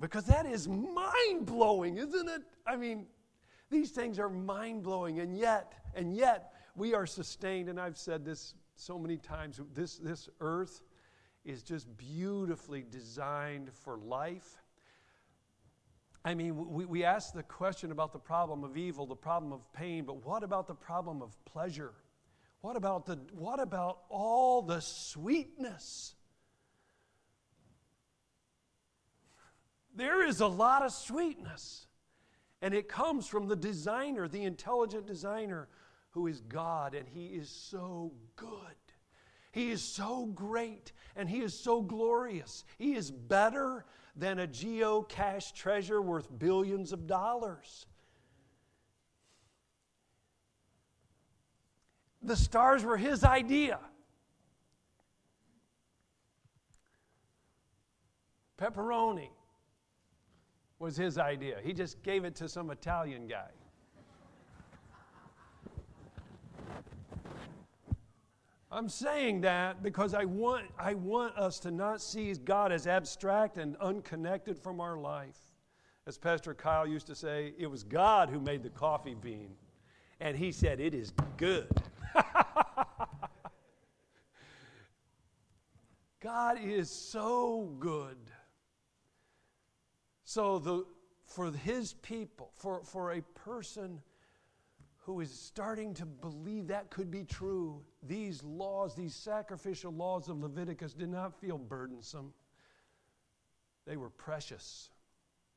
Because 0.00 0.26
that 0.26 0.46
is 0.46 0.68
mind 0.68 1.46
blowing, 1.46 1.96
isn't 1.96 2.28
it? 2.28 2.42
I 2.66 2.76
mean, 2.76 3.06
these 3.70 3.90
things 3.90 4.18
are 4.18 4.28
mind 4.28 4.82
blowing, 4.82 5.20
and 5.20 5.36
yet, 5.36 5.72
and 5.94 6.14
yet, 6.14 6.52
we 6.76 6.94
are 6.94 7.06
sustained, 7.06 7.68
and 7.68 7.80
I've 7.80 7.96
said 7.96 8.24
this 8.24 8.54
so 8.76 8.98
many 8.98 9.16
times 9.16 9.60
this, 9.72 9.96
this 9.98 10.28
earth 10.40 10.82
is 11.44 11.62
just 11.62 11.96
beautifully 11.96 12.84
designed 12.88 13.70
for 13.72 13.96
life. 13.98 14.62
I 16.24 16.34
mean, 16.34 16.72
we, 16.72 16.84
we 16.86 17.04
ask 17.04 17.34
the 17.34 17.42
question 17.42 17.92
about 17.92 18.12
the 18.12 18.18
problem 18.18 18.64
of 18.64 18.76
evil, 18.76 19.06
the 19.06 19.14
problem 19.14 19.52
of 19.52 19.70
pain, 19.72 20.04
but 20.04 20.24
what 20.24 20.42
about 20.42 20.66
the 20.66 20.74
problem 20.74 21.22
of 21.22 21.36
pleasure? 21.44 21.92
What 22.62 22.76
about, 22.76 23.06
the, 23.06 23.20
what 23.32 23.60
about 23.60 24.00
all 24.08 24.62
the 24.62 24.80
sweetness? 24.80 26.14
There 29.94 30.26
is 30.26 30.40
a 30.40 30.46
lot 30.46 30.82
of 30.82 30.92
sweetness. 30.92 31.86
And 32.62 32.72
it 32.72 32.88
comes 32.88 33.26
from 33.26 33.46
the 33.46 33.56
designer, 33.56 34.26
the 34.26 34.44
intelligent 34.44 35.06
designer, 35.06 35.68
who 36.10 36.26
is 36.26 36.40
God, 36.40 36.94
and 36.94 37.08
He 37.08 37.26
is 37.26 37.50
so 37.50 38.12
good. 38.36 38.50
He 39.52 39.70
is 39.70 39.82
so 39.82 40.26
great, 40.26 40.92
and 41.14 41.28
He 41.28 41.42
is 41.42 41.58
so 41.58 41.82
glorious. 41.82 42.64
He 42.78 42.94
is 42.94 43.10
better 43.10 43.84
than 44.16 44.38
a 44.38 44.46
geocache 44.46 45.52
treasure 45.52 46.00
worth 46.00 46.38
billions 46.38 46.92
of 46.92 47.06
dollars. 47.06 47.86
The 52.22 52.36
stars 52.36 52.82
were 52.82 52.96
his 52.96 53.22
idea. 53.22 53.78
Pepperoni 58.56 59.28
was 60.84 60.96
his 60.98 61.16
idea. 61.16 61.56
He 61.64 61.72
just 61.72 62.02
gave 62.02 62.26
it 62.26 62.34
to 62.36 62.46
some 62.46 62.70
Italian 62.70 63.26
guy. 63.26 63.48
I'm 68.70 68.90
saying 68.90 69.40
that 69.40 69.82
because 69.82 70.12
I 70.12 70.26
want, 70.26 70.66
I 70.78 70.92
want 70.92 71.38
us 71.38 71.58
to 71.60 71.70
not 71.70 72.02
see 72.02 72.34
God 72.34 72.70
as 72.70 72.86
abstract 72.86 73.56
and 73.56 73.76
unconnected 73.76 74.58
from 74.58 74.78
our 74.78 74.98
life. 74.98 75.38
As 76.06 76.18
Pastor 76.18 76.52
Kyle 76.52 76.86
used 76.86 77.06
to 77.06 77.14
say, 77.14 77.54
it 77.56 77.66
was 77.66 77.82
God 77.82 78.28
who 78.28 78.38
made 78.38 78.62
the 78.62 78.68
coffee 78.68 79.14
bean, 79.14 79.54
and 80.20 80.36
he 80.36 80.52
said, 80.52 80.80
It 80.80 80.92
is 80.92 81.14
good. 81.38 81.70
God 86.20 86.58
is 86.62 86.90
so 86.90 87.74
good. 87.80 88.18
So, 90.24 90.58
the, 90.58 90.84
for 91.26 91.50
his 91.52 91.94
people, 91.94 92.50
for, 92.54 92.82
for 92.84 93.12
a 93.12 93.22
person 93.34 94.00
who 94.98 95.20
is 95.20 95.30
starting 95.30 95.92
to 95.94 96.06
believe 96.06 96.68
that 96.68 96.90
could 96.90 97.10
be 97.10 97.24
true, 97.24 97.82
these 98.02 98.42
laws, 98.42 98.94
these 98.94 99.14
sacrificial 99.14 99.92
laws 99.92 100.28
of 100.28 100.40
Leviticus, 100.40 100.94
did 100.94 101.10
not 101.10 101.38
feel 101.38 101.58
burdensome. 101.58 102.32
They 103.86 103.98
were 103.98 104.08
precious 104.08 104.88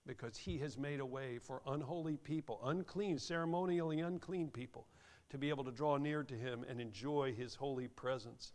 because 0.06 0.38
he 0.38 0.58
has 0.58 0.78
made 0.78 1.00
a 1.00 1.06
way 1.06 1.38
for 1.38 1.62
unholy 1.66 2.18
people, 2.18 2.60
unclean, 2.66 3.20
ceremonially 3.20 4.02
unclean 4.02 4.50
people, 4.50 4.86
to 5.30 5.38
be 5.38 5.48
able 5.48 5.64
to 5.64 5.72
draw 5.72 5.96
near 5.96 6.24
to 6.24 6.34
him 6.34 6.66
and 6.68 6.82
enjoy 6.82 7.34
his 7.34 7.56
holy 7.56 7.88
presence. 7.88 8.52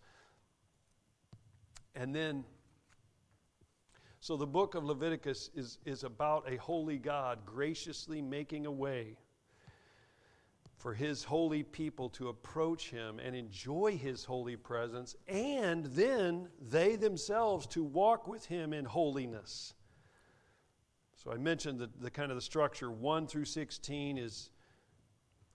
And 1.94 2.14
then, 2.14 2.44
so 4.22 4.36
the 4.36 4.46
book 4.46 4.76
of 4.76 4.84
Leviticus 4.84 5.50
is, 5.56 5.78
is 5.84 6.04
about 6.04 6.48
a 6.48 6.54
holy 6.54 6.96
God 6.96 7.40
graciously 7.44 8.22
making 8.22 8.66
a 8.66 8.70
way 8.70 9.16
for 10.76 10.94
his 10.94 11.24
holy 11.24 11.64
people 11.64 12.08
to 12.10 12.28
approach 12.28 12.90
him 12.90 13.18
and 13.18 13.34
enjoy 13.34 13.98
his 14.00 14.24
holy 14.24 14.54
presence, 14.54 15.16
and 15.26 15.86
then 15.86 16.46
they 16.60 16.94
themselves 16.94 17.66
to 17.66 17.82
walk 17.82 18.28
with 18.28 18.46
him 18.46 18.72
in 18.72 18.84
holiness. 18.84 19.74
So 21.16 21.32
I 21.32 21.36
mentioned 21.36 21.80
the, 21.80 21.90
the 22.00 22.10
kind 22.10 22.30
of 22.30 22.36
the 22.36 22.42
structure 22.42 22.92
1 22.92 23.26
through 23.26 23.46
16 23.46 24.18
is 24.18 24.50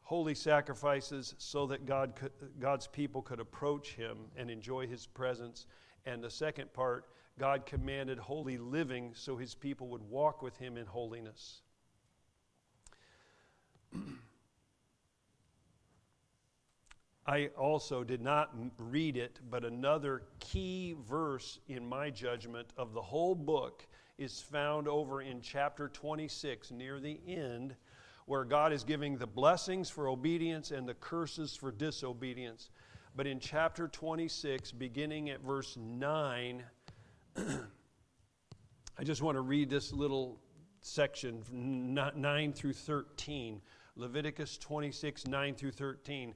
holy 0.02 0.36
sacrifices 0.36 1.36
so 1.38 1.68
that 1.68 1.86
God 1.86 2.18
could, 2.18 2.34
God's 2.60 2.88
people 2.88 3.22
could 3.22 3.40
approach 3.40 3.94
him 3.94 4.18
and 4.36 4.52
enjoy 4.52 4.88
his 4.88 5.08
presence. 5.08 5.68
And 6.06 6.22
the 6.22 6.30
second 6.30 6.74
part, 6.74 7.06
God 7.40 7.66
commanded 7.66 8.18
holy 8.18 8.58
living 8.58 9.12
so 9.14 9.38
his 9.38 9.54
people 9.54 9.88
would 9.90 10.02
walk 10.04 10.42
with 10.42 10.58
him 10.58 10.78
in 10.78 10.86
holiness. 10.86 11.62
I 17.28 17.48
also 17.58 18.04
did 18.04 18.22
not 18.22 18.56
read 18.80 19.18
it, 19.18 19.40
but 19.50 19.66
another 19.66 20.24
key 20.40 20.96
verse 21.08 21.60
in 21.68 21.86
my 21.86 22.10
judgment 22.10 22.70
of 22.78 22.94
the 22.94 23.02
whole 23.02 23.36
book 23.36 23.86
is 24.18 24.40
found 24.40 24.88
over 24.88 25.22
in 25.22 25.42
chapter 25.42 25.90
26 25.90 26.72
near 26.72 27.00
the 27.00 27.20
end 27.28 27.76
where 28.26 28.44
God 28.44 28.74
is 28.74 28.84
giving 28.84 29.18
the 29.18 29.28
blessings 29.28 29.90
for 29.90 30.08
obedience 30.10 30.72
and 30.72 30.88
the 30.88 30.96
curses 30.96 31.56
for 31.56 31.72
disobedience. 31.72 32.70
But 33.16 33.28
in 33.28 33.40
chapter 33.40 33.88
26, 33.88 34.72
beginning 34.74 35.30
at 35.30 35.42
verse 35.42 35.78
9, 35.78 36.64
I 37.38 39.04
just 39.04 39.22
want 39.22 39.36
to 39.36 39.42
read 39.42 39.70
this 39.70 39.94
little 39.94 40.40
section 40.82 41.44
9 41.52 42.54
through 42.54 42.74
13. 42.74 43.62
Leviticus 43.96 44.58
26, 44.58 45.28
9 45.28 45.56
through 45.56 45.72
13. 45.72 46.34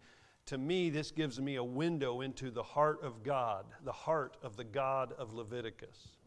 To 0.48 0.58
me, 0.58 0.90
this 0.90 1.12
gives 1.12 1.40
me 1.40 1.56
a 1.56 1.64
window 1.64 2.22
into 2.22 2.50
the 2.50 2.64
heart 2.64 3.04
of 3.04 3.24
God, 3.24 3.66
the 3.84 3.92
heart 3.92 4.38
of 4.42 4.58
the 4.58 4.64
God 4.64 5.14
of 5.18 5.34
Leviticus. 5.34 6.18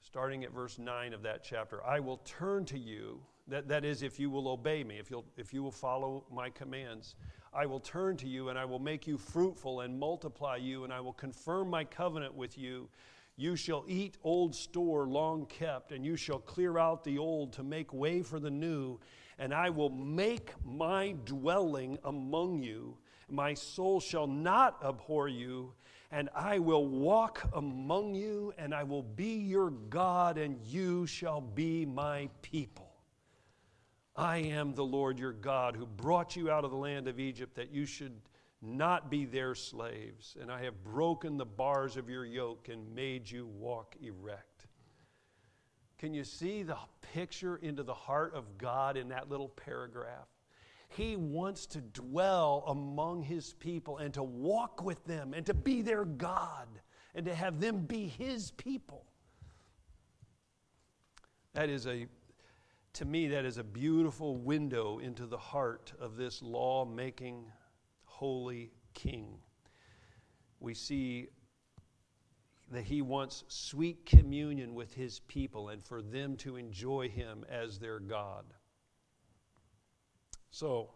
Starting 0.00 0.44
at 0.44 0.52
verse 0.52 0.78
9 0.78 1.14
of 1.14 1.22
that 1.22 1.42
chapter 1.42 1.82
I 1.84 2.00
will 2.00 2.18
turn 2.18 2.64
to 2.66 2.78
you 2.78 3.20
that, 3.48 3.68
that 3.68 3.84
is, 3.84 4.02
if 4.02 4.18
you 4.18 4.30
will 4.30 4.48
obey 4.48 4.84
me, 4.84 4.98
if, 4.98 5.10
you'll, 5.10 5.24
if 5.36 5.52
you 5.52 5.62
will 5.62 5.70
follow 5.70 6.24
my 6.32 6.50
commands, 6.50 7.14
I 7.52 7.66
will 7.66 7.80
turn 7.80 8.16
to 8.18 8.28
you 8.28 8.48
and 8.48 8.58
I 8.58 8.64
will 8.64 8.78
make 8.78 9.06
you 9.06 9.18
fruitful 9.18 9.80
and 9.80 9.98
multiply 9.98 10.56
you, 10.56 10.84
and 10.84 10.92
I 10.92 11.00
will 11.00 11.12
confirm 11.12 11.70
my 11.70 11.84
covenant 11.84 12.34
with 12.34 12.58
you. 12.58 12.88
You 13.36 13.56
shall 13.56 13.84
eat 13.88 14.16
old 14.22 14.54
store 14.54 15.06
long 15.06 15.46
kept, 15.46 15.90
and 15.90 16.04
you 16.04 16.16
shall 16.16 16.38
clear 16.38 16.78
out 16.78 17.02
the 17.02 17.18
old 17.18 17.52
to 17.54 17.62
make 17.62 17.92
way 17.92 18.22
for 18.22 18.38
the 18.38 18.50
new. 18.50 19.00
And 19.38 19.52
I 19.52 19.70
will 19.70 19.90
make 19.90 20.52
my 20.64 21.16
dwelling 21.24 21.98
among 22.04 22.62
you. 22.62 22.96
My 23.28 23.54
soul 23.54 23.98
shall 23.98 24.28
not 24.28 24.78
abhor 24.84 25.26
you, 25.28 25.72
and 26.12 26.28
I 26.34 26.60
will 26.60 26.86
walk 26.86 27.42
among 27.54 28.14
you, 28.14 28.52
and 28.56 28.72
I 28.72 28.84
will 28.84 29.02
be 29.02 29.34
your 29.34 29.70
God, 29.70 30.38
and 30.38 30.56
you 30.64 31.06
shall 31.06 31.40
be 31.40 31.84
my 31.84 32.28
people. 32.42 32.92
I 34.14 34.36
am 34.36 34.74
the 34.74 34.84
Lord 34.84 35.18
your 35.18 35.32
God 35.32 35.74
who 35.74 35.86
brought 35.86 36.36
you 36.36 36.50
out 36.50 36.64
of 36.64 36.70
the 36.70 36.76
land 36.76 37.08
of 37.08 37.18
Egypt 37.18 37.56
that 37.56 37.72
you 37.72 37.84
should 37.84 38.12
not 38.64 39.10
be 39.10 39.24
their 39.24 39.54
slaves, 39.54 40.36
and 40.40 40.50
I 40.50 40.62
have 40.62 40.82
broken 40.82 41.36
the 41.36 41.44
bars 41.44 41.96
of 41.96 42.08
your 42.08 42.24
yoke 42.24 42.68
and 42.70 42.94
made 42.94 43.30
you 43.30 43.46
walk 43.46 43.94
erect. 44.02 44.66
Can 45.98 46.14
you 46.14 46.24
see 46.24 46.62
the 46.62 46.76
picture 47.12 47.56
into 47.56 47.82
the 47.82 47.94
heart 47.94 48.34
of 48.34 48.58
God 48.58 48.96
in 48.96 49.08
that 49.08 49.30
little 49.30 49.48
paragraph? 49.48 50.28
He 50.88 51.16
wants 51.16 51.66
to 51.66 51.80
dwell 51.80 52.64
among 52.66 53.22
his 53.22 53.54
people 53.54 53.98
and 53.98 54.14
to 54.14 54.22
walk 54.22 54.82
with 54.82 55.04
them 55.04 55.34
and 55.34 55.44
to 55.46 55.54
be 55.54 55.82
their 55.82 56.04
God 56.04 56.68
and 57.14 57.26
to 57.26 57.34
have 57.34 57.60
them 57.60 57.80
be 57.80 58.06
his 58.06 58.50
people. 58.52 59.04
That 61.54 61.68
is 61.68 61.86
a 61.86 62.06
to 62.94 63.04
me, 63.04 63.26
that 63.28 63.44
is 63.44 63.58
a 63.58 63.64
beautiful 63.64 64.36
window 64.36 65.00
into 65.00 65.26
the 65.26 65.36
heart 65.36 65.92
of 65.98 66.16
this 66.16 66.40
law 66.42 66.84
making 66.84 67.44
holy 68.14 68.70
king. 68.94 69.38
We 70.60 70.74
see 70.74 71.28
that 72.70 72.84
he 72.84 73.02
wants 73.02 73.44
sweet 73.48 74.06
communion 74.06 74.74
with 74.74 74.94
his 74.94 75.20
people 75.20 75.68
and 75.68 75.84
for 75.84 76.00
them 76.00 76.36
to 76.38 76.56
enjoy 76.56 77.08
him 77.08 77.44
as 77.48 77.78
their 77.78 78.00
God. 78.00 78.44
So, 80.50 80.90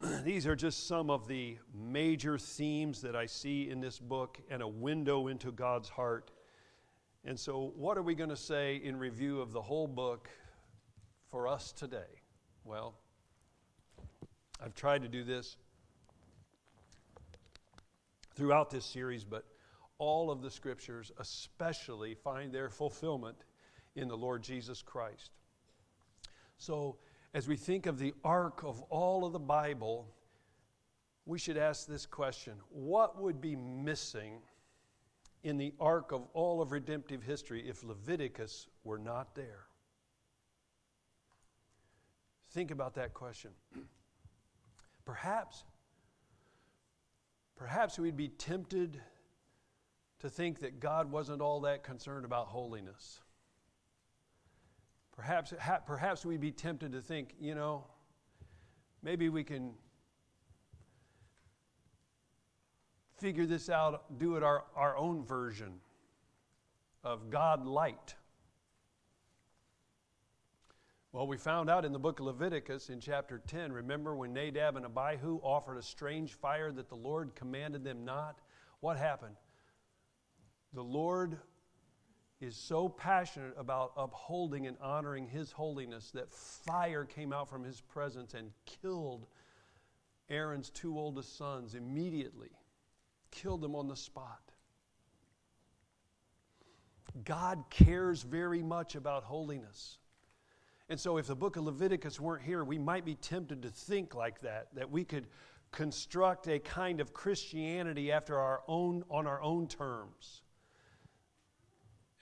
these 0.24 0.46
are 0.46 0.56
just 0.56 0.88
some 0.88 1.10
of 1.10 1.28
the 1.28 1.58
major 1.74 2.38
themes 2.38 3.00
that 3.02 3.14
I 3.14 3.26
see 3.26 3.70
in 3.70 3.80
this 3.80 3.98
book 3.98 4.38
and 4.50 4.62
a 4.62 4.68
window 4.68 5.28
into 5.28 5.52
God's 5.52 5.88
heart 5.88 6.30
and 7.24 7.38
so, 7.38 7.72
what 7.76 7.98
are 7.98 8.02
we 8.02 8.14
going 8.14 8.30
to 8.30 8.36
say 8.36 8.76
in 8.76 8.96
review 8.96 9.40
of 9.40 9.52
the 9.52 9.60
whole 9.60 9.86
book 9.86 10.30
for 11.30 11.46
us 11.46 11.70
today? 11.70 12.22
Well, 12.64 12.94
I've 14.62 14.74
tried 14.74 15.02
to 15.02 15.08
do 15.08 15.24
this 15.24 15.56
throughout 18.34 18.70
this 18.70 18.84
series, 18.84 19.24
but 19.24 19.44
all 19.98 20.30
of 20.30 20.42
the 20.42 20.50
scriptures, 20.50 21.10
especially, 21.18 22.14
find 22.14 22.52
their 22.52 22.68
fulfillment 22.68 23.36
in 23.96 24.08
the 24.08 24.16
Lord 24.16 24.42
Jesus 24.42 24.82
Christ. 24.82 25.30
So, 26.58 26.98
as 27.32 27.48
we 27.48 27.56
think 27.56 27.86
of 27.86 27.98
the 27.98 28.12
arc 28.24 28.62
of 28.64 28.82
all 28.90 29.24
of 29.24 29.32
the 29.32 29.38
Bible, 29.38 30.08
we 31.24 31.38
should 31.38 31.56
ask 31.56 31.86
this 31.86 32.06
question 32.06 32.54
What 32.70 33.20
would 33.20 33.40
be 33.40 33.56
missing 33.56 34.40
in 35.42 35.56
the 35.56 35.72
arc 35.80 36.12
of 36.12 36.26
all 36.34 36.60
of 36.60 36.72
redemptive 36.72 37.22
history 37.22 37.66
if 37.66 37.82
Leviticus 37.82 38.68
were 38.84 38.98
not 38.98 39.34
there? 39.34 39.66
Think 42.50 42.70
about 42.70 42.94
that 42.94 43.14
question. 43.14 43.52
Perhaps, 45.10 45.64
perhaps 47.56 47.98
we'd 47.98 48.16
be 48.16 48.28
tempted 48.28 49.00
to 50.20 50.30
think 50.30 50.60
that 50.60 50.78
God 50.78 51.10
wasn't 51.10 51.42
all 51.42 51.62
that 51.62 51.82
concerned 51.82 52.24
about 52.24 52.46
holiness. 52.46 53.20
Perhaps, 55.10 55.52
ha, 55.60 55.78
perhaps 55.84 56.24
we'd 56.24 56.40
be 56.40 56.52
tempted 56.52 56.92
to 56.92 57.02
think, 57.02 57.34
you 57.40 57.56
know, 57.56 57.84
maybe 59.02 59.28
we 59.28 59.42
can 59.42 59.72
figure 63.18 63.46
this 63.46 63.68
out, 63.68 64.16
do 64.16 64.36
it 64.36 64.44
our, 64.44 64.62
our 64.76 64.96
own 64.96 65.24
version 65.24 65.72
of 67.02 67.30
God 67.30 67.66
light. 67.66 68.14
Well, 71.12 71.26
we 71.26 71.38
found 71.38 71.68
out 71.68 71.84
in 71.84 71.92
the 71.92 71.98
book 71.98 72.20
of 72.20 72.26
Leviticus 72.26 72.88
in 72.88 73.00
chapter 73.00 73.42
10, 73.44 73.72
remember 73.72 74.14
when 74.14 74.32
Nadab 74.32 74.76
and 74.76 74.86
Abihu 74.86 75.40
offered 75.42 75.76
a 75.76 75.82
strange 75.82 76.34
fire 76.34 76.70
that 76.70 76.88
the 76.88 76.94
Lord 76.94 77.34
commanded 77.34 77.82
them 77.82 78.04
not? 78.04 78.38
What 78.78 78.96
happened? 78.96 79.34
The 80.72 80.84
Lord 80.84 81.38
is 82.40 82.54
so 82.54 82.88
passionate 82.88 83.54
about 83.58 83.92
upholding 83.96 84.68
and 84.68 84.76
honoring 84.80 85.26
His 85.26 85.50
holiness 85.50 86.12
that 86.12 86.32
fire 86.32 87.04
came 87.04 87.32
out 87.32 87.50
from 87.50 87.64
His 87.64 87.80
presence 87.80 88.34
and 88.34 88.52
killed 88.64 89.26
Aaron's 90.28 90.70
two 90.70 90.96
oldest 90.96 91.36
sons 91.36 91.74
immediately 91.74 92.50
killed 93.32 93.62
them 93.62 93.74
on 93.74 93.88
the 93.88 93.96
spot. 93.96 94.52
God 97.24 97.64
cares 97.68 98.22
very 98.22 98.62
much 98.62 98.94
about 98.94 99.24
holiness. 99.24 99.98
And 100.90 100.98
so, 100.98 101.18
if 101.18 101.28
the 101.28 101.36
book 101.36 101.54
of 101.54 101.62
Leviticus 101.62 102.18
weren't 102.18 102.42
here, 102.42 102.64
we 102.64 102.76
might 102.76 103.04
be 103.04 103.14
tempted 103.14 103.62
to 103.62 103.68
think 103.68 104.16
like 104.16 104.40
that, 104.40 104.66
that 104.74 104.90
we 104.90 105.04
could 105.04 105.28
construct 105.70 106.48
a 106.48 106.58
kind 106.58 107.00
of 107.00 107.14
Christianity 107.14 108.10
after 108.10 108.36
our 108.36 108.62
own, 108.66 109.04
on 109.08 109.28
our 109.28 109.40
own 109.40 109.68
terms. 109.68 110.42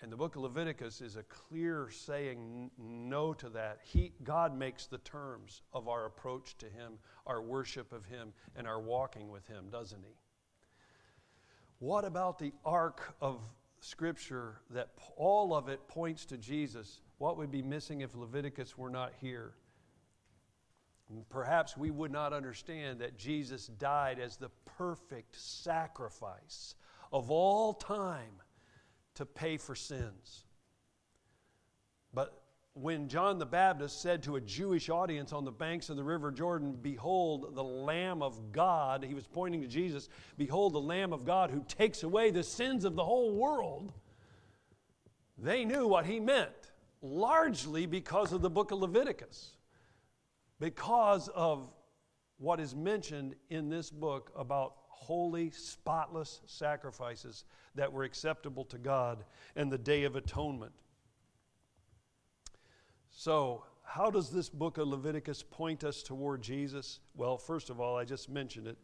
And 0.03 0.13
the 0.13 0.19
book 0.19 0.37
of 0.37 0.43
Leviticus 0.43 1.01
is 1.01 1.17
a 1.17 1.23
clear 1.23 1.89
saying 1.91 2.71
no 2.77 3.33
to 3.33 3.49
that. 3.49 3.79
He, 3.83 4.13
God 4.23 4.55
makes 4.55 4.85
the 4.85 4.99
terms 4.99 5.63
of 5.73 5.89
our 5.89 6.05
approach 6.05 6.59
to 6.59 6.67
Him, 6.67 6.99
our 7.27 7.41
worship 7.41 7.91
of 7.91 8.05
Him, 8.05 8.35
and 8.55 8.67
our 8.67 8.81
walking 8.81 9.31
with 9.31 9.47
Him, 9.49 9.71
doesn't 9.73 10.05
He? 10.05 10.15
What 11.79 12.05
about 12.05 12.39
the 12.39 12.53
arc 12.67 13.15
of 13.23 13.41
Scripture 13.81 14.61
that 14.69 14.91
all 15.17 15.55
of 15.55 15.71
it 15.71 15.89
points 15.89 16.27
to 16.27 16.37
Jesus? 16.37 17.01
What 17.19 17.37
would 17.37 17.51
be 17.51 17.63
missing 17.63 18.01
if 18.01 18.15
Leviticus 18.15 18.79
were 18.79 18.91
not 18.91 19.13
here? 19.21 19.53
Perhaps 21.31 21.77
we 21.77 21.91
would 21.91 22.13
not 22.13 22.33
understand 22.33 23.01
that 23.01 23.19
Jesus 23.19 23.67
died 23.67 24.19
as 24.19 24.37
the 24.37 24.51
perfect 24.77 25.35
sacrifice 25.37 26.75
of 27.13 27.31
all 27.31 27.73
time 27.73 28.43
to 29.15 29.25
pay 29.27 29.57
for 29.57 29.75
sins. 29.75 30.45
But 32.13 32.43
when 32.75 33.09
John 33.09 33.39
the 33.39 33.47
Baptist 33.47 34.01
said 34.01 34.23
to 34.25 34.37
a 34.37 34.41
Jewish 34.41 34.89
audience 34.89 35.33
on 35.33 35.45
the 35.45 35.51
banks 35.51 35.89
of 35.91 35.97
the 35.97 36.05
River 36.05 36.31
Jordan, 36.31 36.79
Behold, 36.81 37.55
the 37.55 37.65
Lamb 37.65 38.23
of 38.23 38.53
God, 38.53 39.03
he 39.03 39.15
was 39.15 39.27
pointing 39.27 39.61
to 39.63 39.67
Jesus, 39.67 40.09
Behold, 40.37 40.75
the 40.75 40.81
Lamb 40.81 41.13
of 41.13 41.25
God 41.25 41.51
who 41.51 41.65
takes 41.67 42.03
away 42.03 42.31
the 42.31 42.45
sins 42.45 42.85
of 42.85 42.95
the 42.95 43.05
whole 43.05 43.35
world, 43.35 43.93
they 45.37 45.65
knew 45.65 45.87
what 45.87 46.07
he 46.07 46.21
meant, 46.21 46.68
largely 47.03 47.87
because 47.87 48.33
of 48.33 48.43
the 48.43 48.51
book 48.51 48.71
of 48.71 48.79
Leviticus. 48.79 49.53
because 50.61 51.29
of 51.29 51.71
what 52.39 52.59
is 52.59 52.75
mentioned 52.75 53.35
in 53.51 53.69
this 53.69 53.91
book 53.91 54.33
about 54.37 54.75
holy, 54.89 55.51
spotless 55.51 56.41
sacrifices 56.47 57.45
that 57.77 57.93
were 57.93 58.03
acceptable 58.03 58.65
to 58.65 58.79
God 58.79 59.25
and 59.55 59.71
the 59.71 59.79
Day 59.79 60.05
of 60.05 60.17
Atonement. 60.17 60.73
So, 63.11 63.65
how 63.85 64.11
does 64.11 64.31
this 64.31 64.49
book 64.49 64.79
of 64.79 64.89
Leviticus 64.89 65.43
point 65.43 65.83
us 65.83 66.03
toward 66.03 66.43
Jesus? 66.43 67.01
Well, 67.17 67.39
first 67.39 67.71
of 67.71 67.81
all, 67.81 67.97
I 67.97 68.05
just 68.05 68.29
mentioned 68.29 68.67
it. 68.67 68.77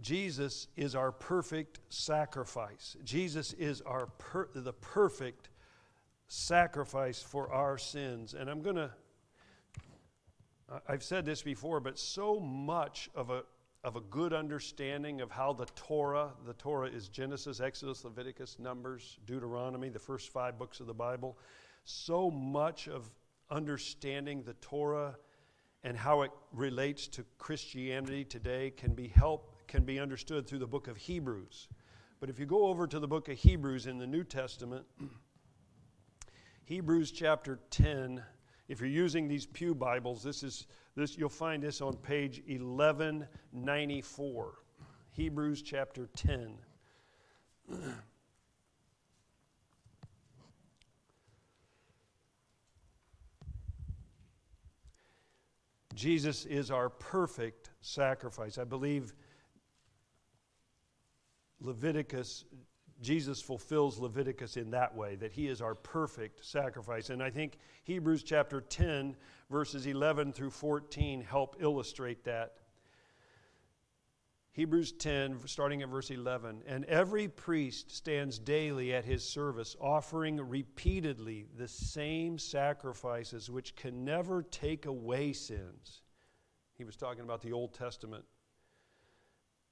Jesus 0.00 0.68
is 0.76 0.94
our 0.94 1.12
perfect 1.12 1.80
sacrifice. 1.88 2.96
Jesus 3.04 3.52
is 3.54 3.80
our 3.82 4.06
per- 4.18 4.48
the 4.54 4.72
perfect 4.72 5.48
sacrifice 6.28 7.22
for 7.22 7.52
our 7.52 7.78
sins. 7.78 8.34
And 8.34 8.48
I'm 8.48 8.62
going 8.62 8.76
to 8.76 8.90
I've 10.88 11.02
said 11.02 11.24
this 11.26 11.42
before, 11.42 11.78
but 11.80 11.98
so 11.98 12.40
much 12.40 13.10
of 13.14 13.30
a 13.30 13.42
of 13.84 13.96
a 13.96 14.00
good 14.00 14.32
understanding 14.32 15.20
of 15.20 15.30
how 15.30 15.52
the 15.52 15.66
Torah, 15.76 16.30
the 16.46 16.54
Torah 16.54 16.88
is 16.88 17.10
Genesis, 17.10 17.60
Exodus, 17.60 18.02
Leviticus, 18.02 18.58
Numbers, 18.58 19.18
Deuteronomy, 19.26 19.90
the 19.90 19.98
first 19.98 20.30
five 20.30 20.58
books 20.58 20.80
of 20.80 20.86
the 20.86 20.94
Bible. 20.94 21.38
So 21.84 22.30
much 22.30 22.88
of 22.88 23.10
understanding 23.50 24.42
the 24.42 24.54
Torah 24.54 25.16
and 25.82 25.98
how 25.98 26.22
it 26.22 26.30
relates 26.50 27.06
to 27.08 27.26
Christianity 27.36 28.24
today 28.24 28.72
can 28.74 28.94
be 28.94 29.08
help 29.08 29.50
can 29.68 29.84
be 29.84 30.00
understood 30.00 30.46
through 30.46 30.60
the 30.60 30.66
book 30.66 30.88
of 30.88 30.96
Hebrews. 30.96 31.68
But 32.20 32.30
if 32.30 32.38
you 32.38 32.46
go 32.46 32.68
over 32.68 32.86
to 32.86 32.98
the 32.98 33.08
book 33.08 33.28
of 33.28 33.36
Hebrews 33.36 33.86
in 33.86 33.98
the 33.98 34.06
New 34.06 34.24
Testament, 34.24 34.86
Hebrews 36.66 37.10
chapter 37.10 37.58
10, 37.68 38.22
if 38.68 38.80
you're 38.80 38.88
using 38.88 39.28
these 39.28 39.44
Pew 39.44 39.74
Bibles, 39.74 40.22
this 40.22 40.42
is 40.42 40.66
this 40.96 41.18
you'll 41.18 41.28
find 41.28 41.62
this 41.62 41.82
on 41.82 41.94
page 41.96 42.42
1194. 42.46 44.54
Hebrews 45.12 45.60
chapter 45.60 46.08
10. 46.16 46.54
Jesus 55.94 56.46
is 56.46 56.70
our 56.70 56.88
perfect 56.88 57.72
sacrifice. 57.82 58.56
I 58.56 58.64
believe 58.64 59.12
Leviticus, 61.60 62.46
Jesus 63.02 63.42
fulfills 63.42 63.98
Leviticus 63.98 64.56
in 64.56 64.70
that 64.70 64.94
way, 64.94 65.16
that 65.16 65.32
he 65.32 65.48
is 65.48 65.60
our 65.60 65.74
perfect 65.74 66.44
sacrifice. 66.44 67.10
And 67.10 67.22
I 67.22 67.30
think 67.30 67.58
Hebrews 67.84 68.22
chapter 68.22 68.60
10, 68.60 69.16
verses 69.50 69.86
11 69.86 70.32
through 70.32 70.50
14, 70.50 71.22
help 71.22 71.56
illustrate 71.60 72.24
that. 72.24 72.54
Hebrews 74.52 74.92
10, 74.92 75.40
starting 75.46 75.82
at 75.82 75.88
verse 75.88 76.10
11. 76.10 76.62
And 76.66 76.84
every 76.84 77.26
priest 77.26 77.90
stands 77.90 78.38
daily 78.38 78.94
at 78.94 79.04
his 79.04 79.28
service, 79.28 79.74
offering 79.80 80.36
repeatedly 80.36 81.46
the 81.56 81.66
same 81.66 82.38
sacrifices 82.38 83.50
which 83.50 83.74
can 83.74 84.04
never 84.04 84.42
take 84.44 84.86
away 84.86 85.32
sins. 85.32 86.02
He 86.78 86.84
was 86.84 86.94
talking 86.94 87.24
about 87.24 87.42
the 87.42 87.52
Old 87.52 87.74
Testament. 87.74 88.24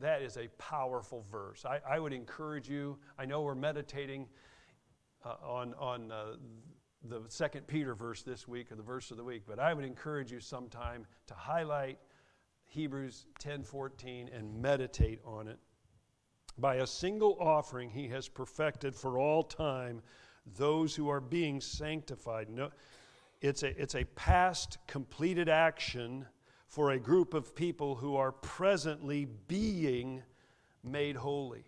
that 0.00 0.22
is 0.22 0.36
a 0.36 0.48
powerful 0.58 1.24
verse. 1.30 1.64
I, 1.64 1.80
I 1.88 1.98
would 1.98 2.12
encourage 2.12 2.68
you, 2.68 2.98
I 3.18 3.24
know 3.24 3.42
we're 3.42 3.54
meditating 3.54 4.26
uh, 5.24 5.34
on, 5.42 5.74
on 5.78 6.12
uh, 6.12 6.36
the 7.08 7.22
second 7.28 7.66
Peter 7.66 7.94
verse 7.94 8.22
this 8.22 8.46
week, 8.46 8.70
or 8.72 8.76
the 8.76 8.82
verse 8.82 9.10
of 9.10 9.16
the 9.16 9.24
week, 9.24 9.42
but 9.46 9.58
I 9.58 9.74
would 9.74 9.84
encourage 9.84 10.30
you 10.32 10.40
sometime 10.40 11.06
to 11.26 11.34
highlight 11.34 11.98
Hebrews 12.64 13.26
10:14 13.40 14.36
and 14.36 14.60
meditate 14.60 15.20
on 15.24 15.48
it. 15.48 15.58
By 16.58 16.76
a 16.76 16.86
single 16.86 17.36
offering 17.40 17.90
he 17.90 18.08
has 18.08 18.28
perfected 18.28 18.94
for 18.94 19.18
all 19.18 19.42
time 19.42 20.02
those 20.56 20.94
who 20.94 21.08
are 21.08 21.20
being 21.20 21.60
sanctified. 21.60 22.50
No, 22.50 22.70
it's 23.40 23.62
a, 23.62 23.80
it's 23.80 23.94
a 23.94 24.04
past 24.04 24.78
completed 24.86 25.48
action 25.48 26.26
for 26.68 26.90
a 26.90 26.98
group 26.98 27.34
of 27.34 27.54
people 27.54 27.96
who 27.96 28.16
are 28.16 28.30
presently 28.30 29.26
being 29.48 30.22
made 30.84 31.16
holy. 31.16 31.64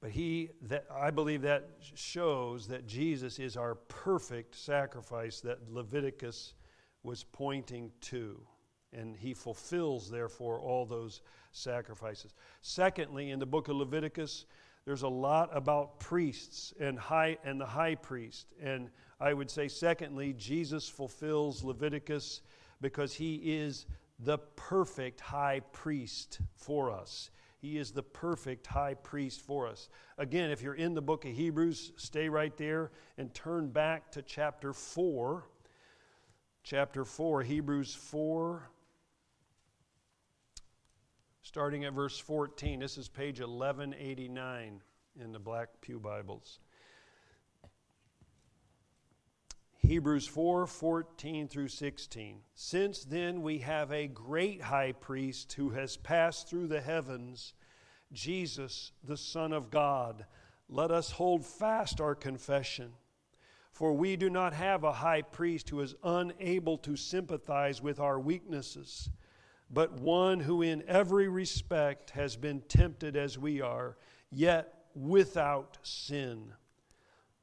But 0.00 0.10
he 0.10 0.50
that 0.62 0.86
I 0.92 1.10
believe 1.10 1.42
that 1.42 1.68
shows 1.94 2.68
that 2.68 2.86
Jesus 2.86 3.38
is 3.38 3.56
our 3.56 3.74
perfect 3.74 4.54
sacrifice 4.54 5.40
that 5.40 5.72
Leviticus 5.72 6.54
was 7.02 7.24
pointing 7.24 7.90
to. 8.02 8.40
And 8.92 9.16
he 9.16 9.34
fulfills, 9.34 10.10
therefore, 10.10 10.60
all 10.60 10.86
those 10.86 11.22
sacrifices. 11.52 12.34
Secondly, 12.60 13.30
in 13.30 13.38
the 13.38 13.46
book 13.46 13.68
of 13.68 13.76
Leviticus, 13.76 14.46
there's 14.84 15.02
a 15.02 15.08
lot 15.08 15.50
about 15.52 15.98
priests 15.98 16.72
and 16.78 16.98
high 16.98 17.36
and 17.44 17.60
the 17.60 17.66
high 17.66 17.94
priest. 17.94 18.46
And 18.62 18.90
I 19.18 19.32
would 19.32 19.50
say, 19.50 19.68
secondly, 19.68 20.34
Jesus 20.34 20.88
fulfills 20.88 21.64
Leviticus 21.64 22.42
because 22.80 23.14
he 23.14 23.36
is 23.36 23.86
the 24.18 24.38
perfect 24.38 25.20
high 25.20 25.60
priest 25.72 26.40
for 26.54 26.90
us. 26.90 27.30
He 27.58 27.78
is 27.78 27.90
the 27.90 28.02
perfect 28.02 28.66
high 28.66 28.94
priest 28.94 29.40
for 29.40 29.66
us. 29.66 29.88
Again, 30.18 30.50
if 30.50 30.62
you're 30.62 30.74
in 30.74 30.94
the 30.94 31.02
book 31.02 31.24
of 31.24 31.32
Hebrews, 31.32 31.92
stay 31.96 32.28
right 32.28 32.56
there 32.56 32.92
and 33.16 33.32
turn 33.32 33.68
back 33.68 34.10
to 34.12 34.22
chapter 34.22 34.72
4. 34.72 35.44
Chapter 36.62 37.04
4, 37.04 37.42
Hebrews 37.44 37.94
4, 37.94 38.68
starting 41.42 41.84
at 41.84 41.92
verse 41.92 42.18
14. 42.18 42.80
This 42.80 42.98
is 42.98 43.08
page 43.08 43.38
1189 43.38 44.82
in 45.20 45.32
the 45.32 45.38
Black 45.38 45.68
Pew 45.80 46.00
Bibles. 46.00 46.58
Hebrews 49.86 50.26
4 50.26 50.66
14 50.66 51.46
through 51.46 51.68
16. 51.68 52.40
Since 52.56 53.04
then 53.04 53.40
we 53.40 53.58
have 53.58 53.92
a 53.92 54.08
great 54.08 54.62
high 54.62 54.90
priest 54.90 55.52
who 55.52 55.70
has 55.70 55.96
passed 55.96 56.48
through 56.48 56.66
the 56.66 56.80
heavens, 56.80 57.54
Jesus, 58.12 58.90
the 59.04 59.16
Son 59.16 59.52
of 59.52 59.70
God. 59.70 60.26
Let 60.68 60.90
us 60.90 61.12
hold 61.12 61.46
fast 61.46 62.00
our 62.00 62.16
confession. 62.16 62.94
For 63.70 63.92
we 63.92 64.16
do 64.16 64.28
not 64.28 64.54
have 64.54 64.82
a 64.82 64.92
high 64.92 65.22
priest 65.22 65.70
who 65.70 65.80
is 65.80 65.94
unable 66.02 66.78
to 66.78 66.96
sympathize 66.96 67.80
with 67.80 68.00
our 68.00 68.18
weaknesses, 68.18 69.08
but 69.70 70.00
one 70.00 70.40
who 70.40 70.62
in 70.62 70.82
every 70.88 71.28
respect 71.28 72.10
has 72.10 72.34
been 72.34 72.60
tempted 72.62 73.16
as 73.16 73.38
we 73.38 73.60
are, 73.60 73.96
yet 74.32 74.86
without 74.96 75.78
sin. 75.84 76.54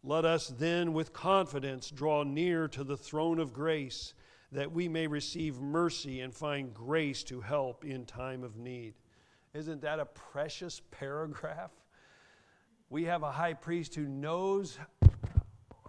Let 0.04 0.26
us 0.26 0.48
then 0.48 0.92
with 0.92 1.13
confidence 1.13 1.89
draw 1.89 2.24
near 2.24 2.68
to 2.68 2.84
the 2.84 2.98
throne 2.98 3.39
of 3.39 3.54
grace 3.54 4.13
that 4.52 4.72
we 4.72 4.89
may 4.89 5.08
receive 5.08 5.62
mercy 5.62 6.20
and 6.20 6.34
find 6.34 6.74
grace 6.74 7.24
to 7.24 7.39
help 7.39 7.86
in 7.86 8.06
time 8.06 8.44
of 8.44 8.58
need. 8.58 8.96
Isn't 9.54 9.82
that 9.82 10.00
a 10.00 10.06
precious 10.06 10.82
paragraph? 10.92 11.72
We 12.89 13.06
have 13.06 13.24
a 13.24 13.32
high 13.32 13.54
priest 13.54 13.96
who 13.96 14.06
knows 14.06 14.78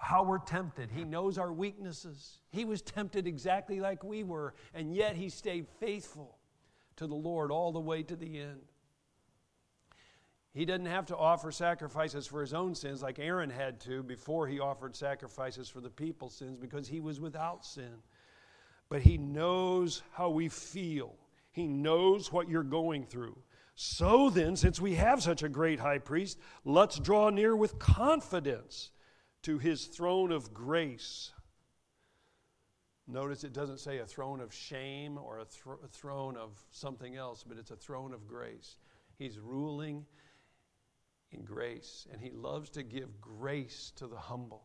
how 0.00 0.22
we're 0.22 0.38
tempted. 0.38 0.90
He 0.92 1.04
knows 1.04 1.36
our 1.36 1.52
weaknesses. 1.52 2.38
He 2.50 2.64
was 2.64 2.82
tempted 2.82 3.26
exactly 3.26 3.80
like 3.80 4.04
we 4.04 4.22
were, 4.22 4.54
and 4.74 4.94
yet 4.94 5.16
he 5.16 5.28
stayed 5.28 5.66
faithful 5.80 6.38
to 6.96 7.06
the 7.06 7.14
Lord 7.14 7.50
all 7.50 7.72
the 7.72 7.80
way 7.80 8.02
to 8.04 8.14
the 8.14 8.38
end. 8.38 8.60
He 10.54 10.64
didn't 10.64 10.86
have 10.86 11.06
to 11.06 11.16
offer 11.16 11.50
sacrifices 11.50 12.26
for 12.26 12.40
his 12.40 12.54
own 12.54 12.74
sins 12.74 13.02
like 13.02 13.18
Aaron 13.18 13.50
had 13.50 13.80
to 13.80 14.02
before 14.02 14.46
he 14.46 14.60
offered 14.60 14.96
sacrifices 14.96 15.68
for 15.68 15.80
the 15.80 15.90
people's 15.90 16.36
sins 16.36 16.56
because 16.56 16.88
he 16.88 17.00
was 17.00 17.20
without 17.20 17.66
sin. 17.66 17.92
But 18.88 19.02
he 19.02 19.18
knows 19.18 20.02
how 20.12 20.30
we 20.30 20.48
feel, 20.48 21.16
he 21.50 21.66
knows 21.66 22.32
what 22.32 22.48
you're 22.48 22.62
going 22.62 23.04
through. 23.04 23.36
So 23.74 24.30
then, 24.30 24.54
since 24.54 24.80
we 24.80 24.94
have 24.94 25.20
such 25.20 25.42
a 25.42 25.48
great 25.48 25.80
high 25.80 25.98
priest, 25.98 26.38
let's 26.64 27.00
draw 27.00 27.30
near 27.30 27.56
with 27.56 27.80
confidence 27.80 28.92
to 29.42 29.58
his 29.58 29.86
throne 29.86 30.30
of 30.30 30.54
grace 30.54 31.32
Notice 33.06 33.44
it 33.44 33.52
doesn't 33.52 33.80
say 33.80 33.98
a 33.98 34.06
throne 34.06 34.40
of 34.40 34.52
shame 34.52 35.18
or 35.18 35.38
a, 35.40 35.44
thro- 35.44 35.78
a, 35.84 35.88
throne 35.88 36.36
of 36.36 36.62
something 36.70 37.16
else, 37.16 37.44
but 37.46 37.58
it's 37.58 37.70
a 37.70 37.76
throne 37.76 38.14
of 38.14 38.26
grace. 38.26 38.76
He's 39.18 39.38
ruling 39.38 40.06
in 41.34 41.44
grace, 41.44 42.06
and 42.12 42.20
he 42.20 42.30
loves 42.30 42.70
to 42.70 42.82
give 42.82 43.20
grace 43.20 43.92
to 43.96 44.06
the 44.06 44.16
humble. 44.16 44.62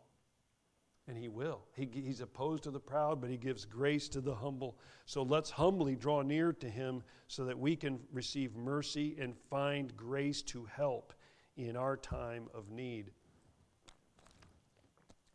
And 1.07 1.17
he 1.17 1.27
will. 1.27 1.61
He, 1.73 1.89
he's 1.91 2.21
opposed 2.21 2.63
to 2.63 2.71
the 2.71 2.79
proud, 2.79 3.19
but 3.19 3.31
he 3.31 3.37
gives 3.37 3.65
grace 3.65 4.07
to 4.09 4.21
the 4.21 4.35
humble. 4.35 4.77
So 5.05 5.23
let's 5.23 5.49
humbly 5.49 5.95
draw 5.95 6.21
near 6.21 6.53
to 6.53 6.69
him 6.69 7.01
so 7.27 7.45
that 7.45 7.57
we 7.57 7.75
can 7.75 7.99
receive 8.13 8.55
mercy 8.55 9.17
and 9.19 9.35
find 9.49 9.95
grace 9.97 10.43
to 10.43 10.65
help 10.65 11.13
in 11.57 11.75
our 11.75 11.97
time 11.97 12.47
of 12.53 12.69
need. 12.69 13.11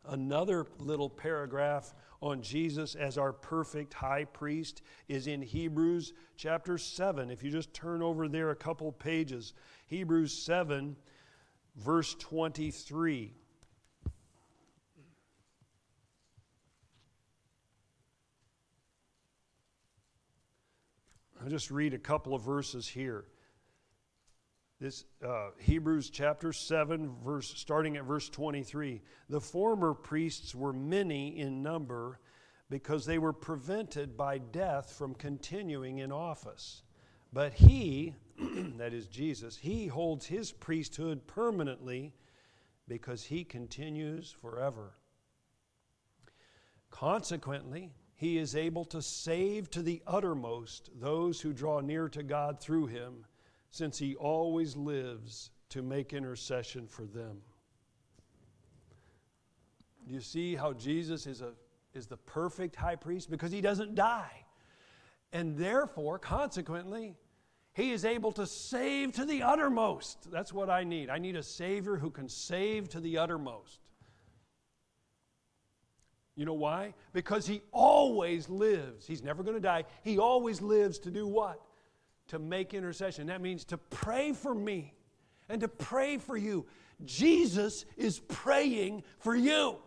Another 0.07 0.65
little 0.79 1.09
paragraph 1.09 1.93
on 2.21 2.41
Jesus 2.41 2.95
as 2.95 3.17
our 3.17 3.33
perfect 3.33 3.93
high 3.93 4.25
priest 4.25 4.81
is 5.07 5.27
in 5.27 5.41
Hebrews 5.41 6.13
chapter 6.37 6.77
7. 6.77 7.29
If 7.29 7.43
you 7.43 7.51
just 7.51 7.73
turn 7.73 8.01
over 8.01 8.27
there 8.27 8.51
a 8.51 8.55
couple 8.55 8.91
pages, 8.91 9.53
Hebrews 9.87 10.33
7, 10.33 10.95
verse 11.75 12.15
23. 12.15 13.33
I'll 21.41 21.49
just 21.49 21.69
read 21.69 21.93
a 21.93 21.99
couple 21.99 22.33
of 22.33 22.41
verses 22.41 22.87
here. 22.87 23.25
This 24.79 25.05
uh, 25.25 25.49
Hebrews 25.59 26.09
chapter 26.09 26.51
7, 26.51 27.15
verse, 27.23 27.53
starting 27.55 27.97
at 27.97 28.03
verse 28.03 28.29
23. 28.29 29.01
The 29.29 29.39
former 29.39 29.93
priests 29.93 30.55
were 30.55 30.73
many 30.73 31.39
in 31.39 31.61
number 31.61 32.19
because 32.69 33.05
they 33.05 33.19
were 33.19 33.31
prevented 33.31 34.17
by 34.17 34.39
death 34.39 34.91
from 34.91 35.13
continuing 35.13 35.99
in 35.99 36.11
office. 36.11 36.81
But 37.31 37.53
he, 37.53 38.15
that 38.77 38.93
is 38.93 39.07
Jesus, 39.07 39.57
he 39.57 39.87
holds 39.87 40.25
his 40.25 40.51
priesthood 40.51 41.25
permanently 41.27 42.13
because 42.87 43.23
he 43.23 43.43
continues 43.43 44.31
forever. 44.41 44.93
Consequently, 46.91 47.91
he 48.15 48.37
is 48.37 48.55
able 48.55 48.85
to 48.85 49.01
save 49.01 49.69
to 49.71 49.81
the 49.81 50.01
uttermost 50.07 50.89
those 50.99 51.41
who 51.41 51.51
draw 51.51 51.81
near 51.81 52.07
to 52.09 52.23
God 52.23 52.59
through 52.59 52.87
him 52.87 53.25
since 53.71 53.97
he 53.97 54.15
always 54.15 54.77
lives 54.77 55.51
to 55.69 55.81
make 55.81 56.13
intercession 56.13 56.87
for 56.87 57.03
them. 57.03 57.41
Do 60.07 60.13
you 60.13 60.21
see 60.21 60.55
how 60.55 60.71
Jesus 60.73 61.27
is, 61.27 61.41
a, 61.41 61.53
is 61.93 62.07
the 62.07 62.17
perfect 62.17 62.75
high 62.75 62.95
priest? 62.95 63.29
Because 63.29 63.51
he 63.51 63.59
doesn't 63.59 63.95
die. 63.95 64.45
And 65.33 65.57
therefore, 65.57 66.19
consequently, 66.19 67.15
he 67.75 67.91
is 67.91 68.03
able 68.03 68.31
to 68.33 68.47
save 68.47 69.11
to 69.13 69.25
the 69.25 69.43
uttermost. 69.43 70.31
That's 70.31 70.51
what 70.51 70.69
I 70.69 70.83
need. 70.83 71.09
I 71.09 71.19
need 71.19 71.35
a 71.35 71.43
Savior 71.43 71.97
who 71.97 72.09
can 72.09 72.27
save 72.27 72.89
to 72.89 72.99
the 72.99 73.19
uttermost. 73.19 73.79
You 76.35 76.45
know 76.45 76.53
why? 76.53 76.95
Because 77.13 77.45
he 77.45 77.61
always 77.71 78.49
lives. 78.49 79.05
He's 79.05 79.23
never 79.23 79.43
going 79.43 79.55
to 79.55 79.61
die. 79.61 79.83
He 80.03 80.17
always 80.17 80.61
lives 80.61 80.99
to 80.99 81.11
do 81.11 81.27
what? 81.27 81.61
to 82.27 82.39
make 82.39 82.73
intercession. 82.73 83.27
That 83.27 83.41
means 83.41 83.65
to 83.65 83.77
pray 83.77 84.33
for 84.33 84.53
me 84.53 84.93
and 85.49 85.61
to 85.61 85.67
pray 85.67 86.17
for 86.17 86.35
you. 86.35 86.65
Jesus 87.03 87.85
is 87.97 88.19
praying 88.19 89.03
for 89.19 89.35
you. 89.35 89.77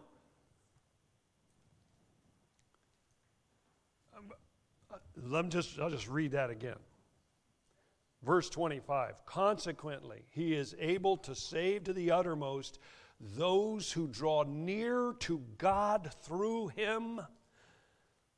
Um, 4.16 4.30
uh, 4.92 4.96
let 5.24 5.44
me 5.46 5.50
just, 5.50 5.78
I'll 5.78 5.90
just 5.90 6.08
read 6.08 6.32
that 6.32 6.50
again. 6.50 6.76
Verse 8.22 8.50
25 8.50 9.24
Consequently, 9.26 10.24
he 10.30 10.54
is 10.54 10.74
able 10.78 11.16
to 11.18 11.34
save 11.34 11.84
to 11.84 11.92
the 11.92 12.10
uttermost 12.10 12.78
those 13.20 13.92
who 13.92 14.06
draw 14.08 14.44
near 14.44 15.14
to 15.20 15.42
God 15.58 16.10
through 16.22 16.68
him. 16.68 17.20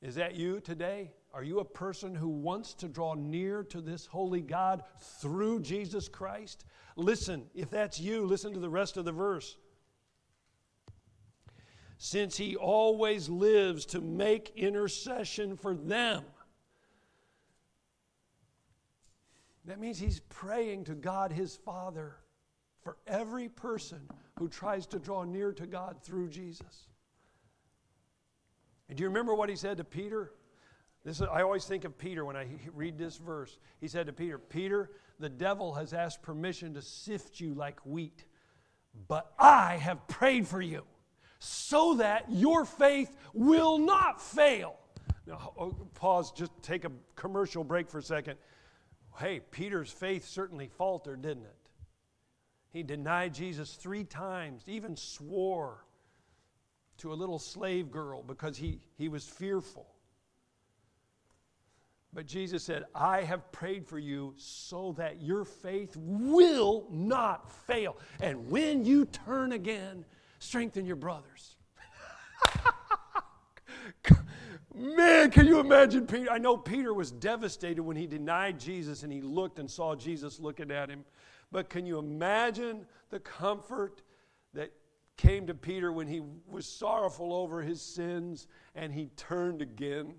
Is 0.00 0.14
that 0.14 0.34
you 0.34 0.60
today? 0.60 1.12
Are 1.32 1.44
you 1.44 1.60
a 1.60 1.64
person 1.64 2.14
who 2.14 2.28
wants 2.28 2.74
to 2.74 2.88
draw 2.88 3.14
near 3.14 3.62
to 3.64 3.80
this 3.80 4.06
holy 4.06 4.40
God 4.40 4.82
through 5.20 5.60
Jesus 5.60 6.08
Christ? 6.08 6.64
Listen, 6.96 7.46
if 7.54 7.70
that's 7.70 8.00
you, 8.00 8.26
listen 8.26 8.52
to 8.54 8.60
the 8.60 8.70
rest 8.70 8.96
of 8.96 9.04
the 9.04 9.12
verse. 9.12 9.56
Since 11.98 12.36
he 12.36 12.56
always 12.56 13.28
lives 13.28 13.84
to 13.86 14.00
make 14.00 14.52
intercession 14.56 15.56
for 15.56 15.74
them. 15.74 16.24
That 19.66 19.78
means 19.78 19.98
he's 19.98 20.20
praying 20.20 20.84
to 20.84 20.94
God 20.94 21.32
his 21.32 21.56
Father 21.56 22.16
for 22.80 22.96
every 23.06 23.48
person 23.48 24.00
who 24.38 24.48
tries 24.48 24.86
to 24.86 24.98
draw 24.98 25.24
near 25.24 25.52
to 25.52 25.66
God 25.66 25.96
through 26.02 26.28
Jesus. 26.28 26.88
And 28.88 28.96
do 28.96 29.02
you 29.02 29.08
remember 29.08 29.34
what 29.34 29.48
he 29.48 29.56
said 29.56 29.76
to 29.76 29.84
Peter? 29.84 30.32
This 31.04 31.20
is, 31.20 31.28
I 31.30 31.42
always 31.42 31.64
think 31.64 31.84
of 31.84 31.96
Peter 31.96 32.24
when 32.24 32.36
I 32.36 32.46
read 32.74 32.98
this 32.98 33.16
verse. 33.16 33.58
He 33.80 33.88
said 33.88 34.06
to 34.06 34.12
Peter, 34.12 34.38
Peter, 34.38 34.90
the 35.18 35.28
devil 35.28 35.74
has 35.74 35.92
asked 35.92 36.22
permission 36.22 36.74
to 36.74 36.82
sift 36.82 37.38
you 37.40 37.54
like 37.54 37.78
wheat, 37.84 38.24
but 39.08 39.32
I 39.38 39.76
have 39.76 40.06
prayed 40.08 40.46
for 40.46 40.60
you 40.60 40.84
so 41.38 41.94
that 41.94 42.26
your 42.30 42.64
faith 42.64 43.16
will 43.32 43.78
not 43.78 44.20
fail. 44.20 44.76
Now, 45.26 45.74
pause, 45.94 46.32
just 46.32 46.50
take 46.62 46.84
a 46.84 46.92
commercial 47.16 47.64
break 47.64 47.88
for 47.88 47.98
a 47.98 48.02
second. 48.02 48.36
Hey, 49.20 49.40
Peter's 49.50 49.90
faith 49.90 50.26
certainly 50.26 50.68
faltered, 50.68 51.20
didn't 51.20 51.44
it? 51.44 51.68
He 52.72 52.82
denied 52.82 53.34
Jesus 53.34 53.74
three 53.74 54.04
times, 54.04 54.62
even 54.66 54.96
swore 54.96 55.84
to 56.98 57.12
a 57.12 57.14
little 57.14 57.38
slave 57.38 57.90
girl 57.90 58.22
because 58.22 58.56
he, 58.56 58.80
he 58.96 59.08
was 59.08 59.26
fearful. 59.26 59.86
But 62.14 62.26
Jesus 62.26 62.64
said, 62.64 62.84
I 62.94 63.20
have 63.22 63.52
prayed 63.52 63.86
for 63.86 63.98
you 63.98 64.32
so 64.38 64.94
that 64.96 65.20
your 65.20 65.44
faith 65.44 65.94
will 65.96 66.86
not 66.90 67.50
fail. 67.66 67.98
And 68.20 68.50
when 68.50 68.86
you 68.86 69.04
turn 69.04 69.52
again, 69.52 70.06
strengthen 70.38 70.86
your 70.86 70.96
brothers. 70.96 71.56
Man, 74.74 75.30
can 75.30 75.46
you 75.46 75.58
imagine 75.58 76.06
Peter? 76.06 76.30
I 76.30 76.38
know 76.38 76.56
Peter 76.56 76.94
was 76.94 77.10
devastated 77.10 77.82
when 77.82 77.96
he 77.96 78.06
denied 78.06 78.60
Jesus 78.60 79.02
and 79.02 79.12
he 79.12 79.20
looked 79.20 79.58
and 79.58 79.70
saw 79.70 79.96
Jesus 79.96 80.38
looking 80.38 80.70
at 80.70 80.88
him. 80.88 81.04
But 81.50 81.68
can 81.68 81.86
you 81.86 81.98
imagine 81.98 82.86
the 83.10 83.18
comfort 83.18 84.02
that 84.54 84.72
came 85.16 85.48
to 85.48 85.54
Peter 85.54 85.92
when 85.92 86.06
he 86.06 86.22
was 86.48 86.66
sorrowful 86.66 87.32
over 87.32 87.62
his 87.62 87.82
sins 87.82 88.46
and 88.76 88.92
he 88.92 89.06
turned 89.16 89.60
again? 89.60 90.14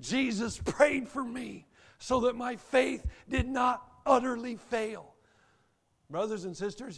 Jesus 0.00 0.58
prayed 0.58 1.08
for 1.08 1.22
me 1.22 1.66
so 1.98 2.20
that 2.20 2.34
my 2.34 2.56
faith 2.56 3.06
did 3.28 3.46
not 3.46 3.86
utterly 4.04 4.56
fail. 4.56 5.14
Brothers 6.10 6.44
and 6.44 6.56
sisters, 6.56 6.96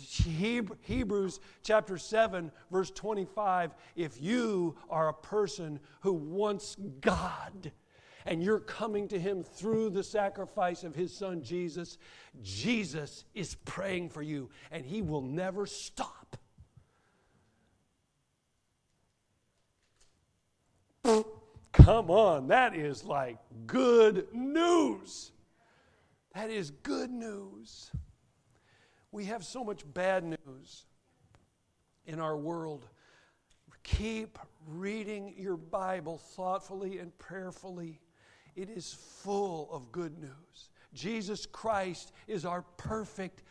Hebrews 0.81 1.41
chapter 1.63 1.99
7, 1.99 2.51
verse 2.71 2.91
25 2.91 3.75
if 3.95 4.21
you 4.21 4.75
are 4.89 5.11
a 5.11 5.15
person 5.15 5.79
who 6.01 6.15
wants 6.15 6.77
God 7.03 7.73
and 8.25 8.43
you're 8.43 8.61
coming 8.61 9.09
to 9.09 9.21
Him 9.21 9.43
through 9.43 9.91
the 9.91 10.03
sacrifice 10.03 10.83
of 10.83 10.95
His 10.95 11.15
Son 11.15 11.43
Jesus, 11.43 11.99
Jesus 12.43 13.27
is 13.35 13.55
praying 13.67 14.09
for 14.09 14.23
you 14.23 14.49
and 14.71 14.87
He 14.87 15.03
will 15.03 15.23
never 15.23 15.67
stop. 15.67 16.37
Come 21.05 22.11
on, 22.11 22.49
that 22.49 22.75
is 22.75 23.05
like 23.05 23.39
good 23.67 24.33
news. 24.33 25.33
That 26.35 26.49
is 26.49 26.71
good 26.71 27.11
news. 27.11 27.91
We 29.13 29.27
have 29.27 29.45
so 29.45 29.63
much 29.63 29.85
bad 29.93 30.25
news 30.25 30.87
in 32.07 32.19
our 32.19 32.37
world. 32.37 32.89
Keep 33.83 34.39
reading 34.67 35.35
your 35.37 35.57
Bible 35.57 36.17
thoughtfully 36.17 36.99
and 36.99 37.17
prayerfully. 37.19 38.01
It 38.57 38.71
is 38.71 38.95
full 38.95 39.69
of 39.71 39.93
good 39.93 40.19
news. 40.19 40.71
Jesus 40.95 41.47
Christ 41.47 42.13
is 42.27 42.45
our 42.47 42.63
perfect 42.77 43.43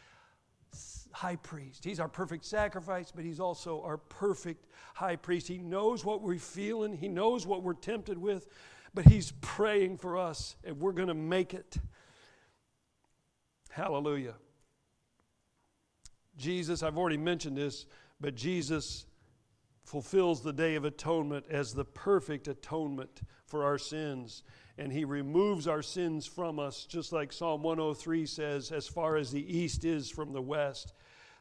high 1.12 1.36
priest. 1.36 1.84
He's 1.84 2.00
our 2.00 2.08
perfect 2.08 2.46
sacrifice, 2.46 3.12
but 3.12 3.24
he's 3.24 3.40
also 3.40 3.82
our 3.84 3.98
perfect 3.98 4.68
high 4.94 5.16
priest. 5.16 5.48
He 5.48 5.58
knows 5.58 6.06
what 6.06 6.22
we're 6.22 6.38
feeling, 6.38 6.94
he 6.94 7.08
knows 7.08 7.46
what 7.46 7.62
we're 7.62 7.74
tempted 7.74 8.18
with, 8.18 8.48
but 8.94 9.06
he's 9.06 9.34
praying 9.42 9.98
for 9.98 10.18
us, 10.18 10.56
and 10.64 10.80
we're 10.80 10.94
going 10.94 11.08
to 11.08 11.14
make 11.14 11.54
it. 11.54 11.78
Hallelujah. 13.70 14.36
Jesus, 16.42 16.82
I've 16.82 16.98
already 16.98 17.18
mentioned 17.18 17.56
this, 17.56 17.86
but 18.20 18.36
Jesus 18.36 19.06
fulfills 19.84 20.42
the 20.42 20.52
Day 20.54 20.76
of 20.76 20.86
Atonement 20.86 21.46
as 21.50 21.74
the 21.74 21.86
perfect 21.86 22.48
atonement 22.48 23.22
for 23.46 23.64
our 23.64 23.78
sins. 23.78 24.44
And 24.78 24.92
He 24.92 25.06
removes 25.06 25.68
our 25.68 25.84
sins 25.84 26.26
from 26.26 26.60
us, 26.60 26.86
just 26.86 27.14
like 27.14 27.32
Psalm 27.32 27.62
103 27.62 28.26
says, 28.26 28.72
as 28.72 28.88
far 28.88 29.18
as 29.18 29.32
the 29.32 29.58
east 29.58 29.86
is 29.86 30.10
from 30.10 30.34
the 30.34 30.42
west, 30.42 30.94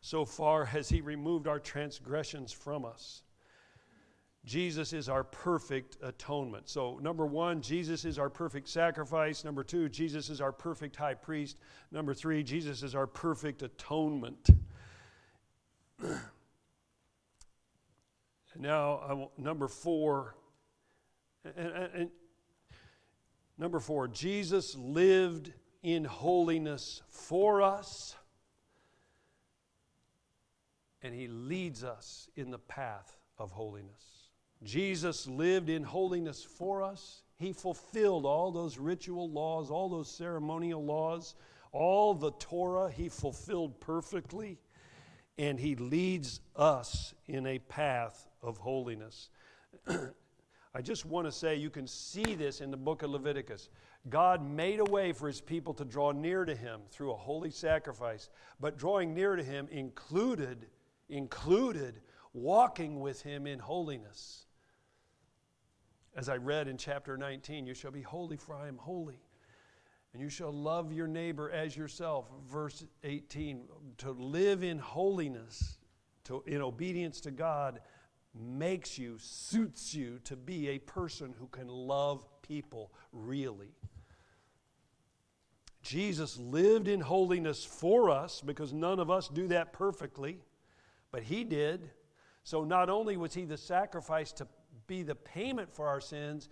so 0.02 0.24
far 0.24 0.66
has 0.66 0.88
He 0.88 1.00
removed 1.00 1.46
our 1.46 1.58
transgressions 1.58 2.52
from 2.52 2.84
us. 2.84 3.22
Jesus 4.44 4.92
is 4.92 5.08
our 5.08 5.22
perfect 5.22 5.98
atonement. 6.02 6.68
So, 6.68 6.98
number 7.02 7.26
one, 7.26 7.60
Jesus 7.60 8.06
is 8.06 8.18
our 8.18 8.30
perfect 8.30 8.68
sacrifice. 8.68 9.44
Number 9.44 9.62
two, 9.62 9.88
Jesus 9.88 10.30
is 10.30 10.40
our 10.40 10.52
perfect 10.52 10.96
high 10.96 11.14
priest. 11.14 11.58
Number 11.92 12.14
three, 12.14 12.42
Jesus 12.42 12.82
is 12.82 12.94
our 12.94 13.06
perfect 13.06 13.62
atonement. 13.62 14.48
now, 18.58 19.30
number 19.36 19.68
four, 19.68 20.34
and, 21.44 21.68
and, 21.68 21.94
and 21.94 22.10
number 23.58 23.80
four, 23.80 24.08
Jesus 24.08 24.74
lived 24.76 25.52
in 25.82 26.04
holiness 26.04 27.02
for 27.08 27.62
us, 27.62 28.16
and 31.02 31.14
he 31.14 31.28
leads 31.28 31.82
us 31.84 32.28
in 32.36 32.50
the 32.50 32.58
path 32.58 33.16
of 33.38 33.50
holiness. 33.50 34.28
Jesus 34.62 35.26
lived 35.26 35.70
in 35.70 35.82
holiness 35.82 36.44
for 36.44 36.82
us. 36.82 37.22
He 37.36 37.52
fulfilled 37.52 38.26
all 38.26 38.52
those 38.52 38.76
ritual 38.76 39.30
laws, 39.30 39.70
all 39.70 39.88
those 39.88 40.10
ceremonial 40.14 40.84
laws, 40.84 41.34
all 41.72 42.12
the 42.14 42.32
Torah, 42.32 42.90
he 42.90 43.08
fulfilled 43.08 43.80
perfectly. 43.80 44.58
And 45.40 45.58
he 45.58 45.74
leads 45.74 46.42
us 46.54 47.14
in 47.26 47.46
a 47.46 47.58
path 47.60 48.28
of 48.42 48.58
holiness. 48.58 49.30
I 50.74 50.82
just 50.82 51.06
want 51.06 51.26
to 51.26 51.32
say 51.32 51.56
you 51.56 51.70
can 51.70 51.86
see 51.86 52.34
this 52.34 52.60
in 52.60 52.70
the 52.70 52.76
book 52.76 53.02
of 53.02 53.08
Leviticus. 53.08 53.70
God 54.10 54.44
made 54.46 54.80
a 54.80 54.84
way 54.84 55.12
for 55.12 55.28
his 55.28 55.40
people 55.40 55.72
to 55.74 55.84
draw 55.86 56.12
near 56.12 56.44
to 56.44 56.54
him 56.54 56.82
through 56.90 57.12
a 57.12 57.16
holy 57.16 57.50
sacrifice, 57.50 58.28
but 58.60 58.76
drawing 58.76 59.14
near 59.14 59.34
to 59.34 59.42
him 59.42 59.66
included 59.70 60.66
included 61.08 62.02
walking 62.34 63.00
with 63.00 63.22
him 63.22 63.46
in 63.46 63.58
holiness. 63.58 64.44
As 66.14 66.28
I 66.28 66.36
read 66.36 66.68
in 66.68 66.76
chapter 66.76 67.16
19, 67.16 67.66
you 67.66 67.72
shall 67.72 67.90
be 67.90 68.02
holy, 68.02 68.36
for 68.36 68.54
I 68.54 68.68
am 68.68 68.76
holy. 68.76 69.22
And 70.12 70.20
you 70.20 70.28
shall 70.28 70.52
love 70.52 70.92
your 70.92 71.06
neighbor 71.06 71.50
as 71.50 71.76
yourself. 71.76 72.26
Verse 72.50 72.84
18 73.04 73.62
to 73.98 74.10
live 74.10 74.62
in 74.62 74.78
holiness, 74.78 75.78
to, 76.24 76.42
in 76.46 76.60
obedience 76.60 77.20
to 77.22 77.30
God, 77.30 77.80
makes 78.34 78.98
you, 78.98 79.16
suits 79.18 79.94
you 79.94 80.18
to 80.24 80.36
be 80.36 80.70
a 80.70 80.78
person 80.78 81.34
who 81.38 81.46
can 81.46 81.68
love 81.68 82.26
people 82.42 82.92
really. 83.12 83.72
Jesus 85.82 86.38
lived 86.38 86.88
in 86.88 87.00
holiness 87.00 87.64
for 87.64 88.10
us 88.10 88.40
because 88.40 88.72
none 88.72 89.00
of 89.00 89.10
us 89.10 89.28
do 89.28 89.48
that 89.48 89.72
perfectly, 89.72 90.38
but 91.10 91.22
He 91.22 91.44
did. 91.44 91.90
So 92.44 92.64
not 92.64 92.90
only 92.90 93.16
was 93.16 93.34
He 93.34 93.44
the 93.44 93.56
sacrifice 93.56 94.32
to 94.32 94.46
be 94.86 95.02
the 95.02 95.14
payment 95.14 95.72
for 95.74 95.88
our 95.88 96.00
sins, 96.00 96.48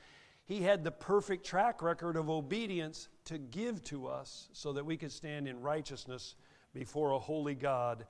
he 0.48 0.62
had 0.62 0.82
the 0.82 0.90
perfect 0.90 1.44
track 1.44 1.82
record 1.82 2.16
of 2.16 2.30
obedience 2.30 3.08
to 3.26 3.36
give 3.36 3.84
to 3.84 4.06
us 4.06 4.48
so 4.54 4.72
that 4.72 4.86
we 4.86 4.96
could 4.96 5.12
stand 5.12 5.46
in 5.46 5.60
righteousness 5.60 6.36
before 6.72 7.10
a 7.10 7.18
holy 7.18 7.54
God. 7.54 8.06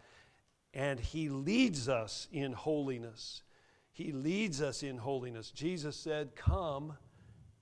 And 0.72 1.00
he 1.00 1.30
leads 1.30 1.88
us 1.88 2.28
in 2.30 2.52
holiness. 2.52 3.42
He 3.90 4.12
leads 4.12 4.62
us 4.62 4.84
in 4.84 4.98
holiness. 4.98 5.50
Jesus 5.50 5.96
said, 5.96 6.36
Come 6.36 6.92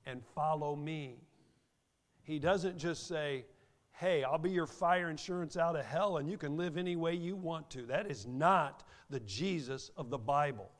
and 0.04 0.22
follow 0.34 0.76
me. 0.76 1.22
He 2.22 2.38
doesn't 2.38 2.76
just 2.76 3.08
say, 3.08 3.46
Hey, 3.92 4.24
I'll 4.24 4.36
be 4.36 4.50
your 4.50 4.66
fire 4.66 5.08
insurance 5.08 5.56
out 5.56 5.74
of 5.74 5.86
hell 5.86 6.18
and 6.18 6.28
you 6.28 6.36
can 6.36 6.58
live 6.58 6.76
any 6.76 6.96
way 6.96 7.14
you 7.14 7.34
want 7.34 7.70
to. 7.70 7.86
That 7.86 8.10
is 8.10 8.26
not 8.26 8.84
the 9.08 9.20
Jesus 9.20 9.90
of 9.96 10.10
the 10.10 10.18
Bible. 10.18 10.70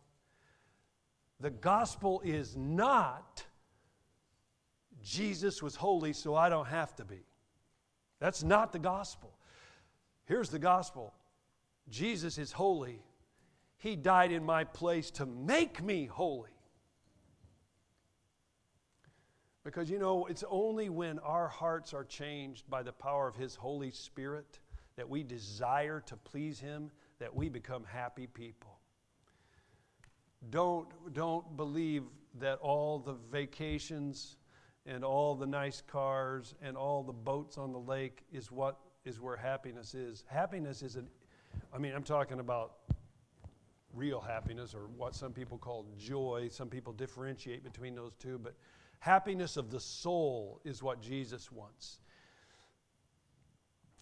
The 1.41 1.49
gospel 1.49 2.21
is 2.23 2.57
not 2.59 3.43
Jesus 5.07 5.63
was 5.63 5.77
holy, 5.77 6.13
so 6.13 6.35
I 6.35 6.49
don't 6.49 6.67
have 6.67 6.97
to 6.97 7.05
be. 7.05 7.25
That's 8.19 8.43
not 8.43 8.73
the 8.73 8.81
gospel. 8.81 9.33
Here's 10.25 10.51
the 10.51 10.59
gospel 10.59 11.15
Jesus 11.89 12.39
is 12.39 12.51
holy. 12.51 12.99
He 13.79 13.95
died 13.95 14.33
in 14.33 14.45
my 14.45 14.65
place 14.65 15.13
to 15.13 15.25
make 15.25 15.81
me 15.81 16.07
holy. 16.07 16.51
Because 19.63 19.89
you 19.89 20.01
know, 20.01 20.27
it's 20.27 20.43
only 20.51 20.89
when 20.89 21.21
our 21.21 21.47
hearts 21.47 21.95
are 21.95 22.05
changed 22.05 22.69
by 22.69 22.83
the 22.83 22.93
power 22.93 23.29
of 23.29 23.37
His 23.37 23.55
Holy 23.55 23.93
Spirit 23.93 24.59
that 24.97 25.09
we 25.09 25.23
desire 25.23 26.01
to 26.07 26.17
please 26.17 26.59
Him 26.59 26.91
that 27.21 27.33
we 27.33 27.49
become 27.49 27.85
happy 27.85 28.27
people. 28.27 28.81
Don't, 30.51 30.89
don't 31.13 31.57
believe 31.57 32.03
that 32.41 32.59
all 32.59 32.99
the 32.99 33.15
vacations 33.31 34.37
and 34.87 35.05
all 35.05 35.35
the 35.35 35.47
nice 35.47 35.83
cars 35.87 36.55
and 36.63 36.77
all 36.77 37.03
the 37.03 37.13
boats 37.13 37.59
on 37.59 37.73
the 37.73 37.79
lake 37.79 38.25
is 38.33 38.51
what 38.51 38.79
is 39.05 39.21
where 39.21 39.37
happiness 39.37 39.95
is. 39.95 40.25
Happiness 40.29 40.83
is 40.83 40.97
an, 40.97 41.09
I 41.75 41.79
mean, 41.79 41.93
I'm 41.95 42.05
talking 42.05 42.41
about 42.41 42.75
real 43.93 44.21
happiness 44.21 44.75
or 44.75 44.89
what 44.97 45.15
some 45.15 45.33
people 45.33 45.59
call 45.59 45.87
joy. 45.99 46.49
Some 46.51 46.69
people 46.69 46.93
differentiate 46.93 47.65
between 47.65 47.95
those 47.95 48.15
two, 48.15 48.39
but 48.39 48.55
happiness 49.01 49.57
of 49.57 49.71
the 49.71 49.81
soul 49.81 50.61
is 50.65 50.83
what 50.83 51.01
Jesus 51.01 51.51
wants. 51.51 51.99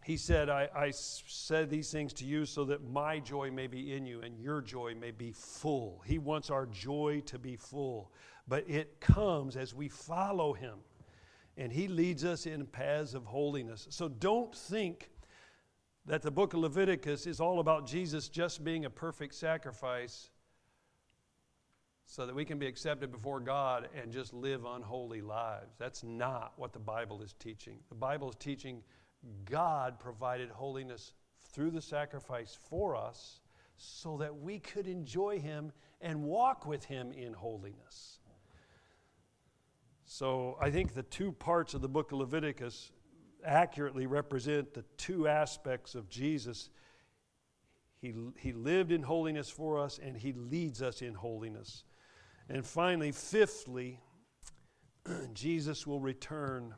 He 0.04 0.18
said, 0.18 0.50
I, 0.50 0.68
I 0.76 0.90
said 0.90 1.70
these 1.70 1.90
things 1.90 2.12
to 2.14 2.26
you 2.26 2.44
so 2.44 2.64
that 2.64 2.86
my 2.86 3.20
joy 3.20 3.50
may 3.50 3.66
be 3.66 3.94
in 3.94 4.04
you 4.04 4.20
and 4.20 4.38
your 4.38 4.60
joy 4.60 4.94
may 4.94 5.12
be 5.12 5.32
full. 5.32 6.02
He 6.04 6.18
wants 6.18 6.50
our 6.50 6.66
joy 6.66 7.22
to 7.24 7.38
be 7.38 7.56
full. 7.56 8.12
But 8.46 8.68
it 8.68 9.00
comes 9.00 9.56
as 9.56 9.74
we 9.74 9.88
follow 9.88 10.52
him, 10.52 10.78
and 11.56 11.72
he 11.72 11.88
leads 11.88 12.24
us 12.24 12.46
in 12.46 12.66
paths 12.66 13.14
of 13.14 13.24
holiness. 13.24 13.86
So 13.90 14.08
don't 14.08 14.54
think 14.54 15.10
that 16.06 16.22
the 16.22 16.30
book 16.30 16.52
of 16.52 16.60
Leviticus 16.60 17.26
is 17.26 17.40
all 17.40 17.60
about 17.60 17.86
Jesus 17.86 18.28
just 18.28 18.62
being 18.62 18.84
a 18.84 18.90
perfect 18.90 19.34
sacrifice 19.34 20.30
so 22.06 22.26
that 22.26 22.34
we 22.34 22.44
can 22.44 22.58
be 22.58 22.66
accepted 22.66 23.10
before 23.10 23.40
God 23.40 23.88
and 23.98 24.12
just 24.12 24.34
live 24.34 24.66
unholy 24.66 25.22
lives. 25.22 25.74
That's 25.78 26.04
not 26.04 26.52
what 26.56 26.72
the 26.72 26.78
Bible 26.78 27.22
is 27.22 27.32
teaching. 27.32 27.78
The 27.88 27.94
Bible 27.94 28.28
is 28.28 28.36
teaching 28.36 28.82
God 29.46 29.98
provided 29.98 30.50
holiness 30.50 31.14
through 31.52 31.70
the 31.70 31.80
sacrifice 31.80 32.58
for 32.68 32.94
us 32.94 33.40
so 33.76 34.18
that 34.18 34.36
we 34.36 34.58
could 34.58 34.86
enjoy 34.86 35.38
Him 35.38 35.72
and 36.00 36.22
walk 36.22 36.66
with 36.66 36.84
Him 36.84 37.12
in 37.12 37.32
holiness. 37.32 38.20
So 40.04 40.56
I 40.60 40.70
think 40.70 40.94
the 40.94 41.02
two 41.02 41.32
parts 41.32 41.74
of 41.74 41.80
the 41.80 41.88
book 41.88 42.12
of 42.12 42.18
Leviticus 42.18 42.92
accurately 43.44 44.06
represent 44.06 44.74
the 44.74 44.84
two 44.96 45.28
aspects 45.28 45.94
of 45.94 46.08
Jesus. 46.08 46.70
He, 48.00 48.14
he 48.38 48.52
lived 48.52 48.92
in 48.92 49.02
holiness 49.02 49.50
for 49.50 49.78
us, 49.78 49.98
and 50.02 50.16
He 50.16 50.32
leads 50.32 50.82
us 50.82 51.02
in 51.02 51.14
holiness. 51.14 51.84
And 52.48 52.64
finally, 52.66 53.12
fifthly, 53.12 54.00
Jesus 55.34 55.86
will 55.86 56.00
return 56.00 56.74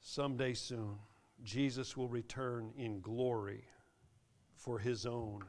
Someday 0.00 0.54
soon, 0.54 0.96
Jesus 1.42 1.96
will 1.96 2.08
return 2.08 2.72
in 2.76 3.00
glory 3.00 3.64
for 4.56 4.78
his 4.78 5.06
own. 5.06 5.44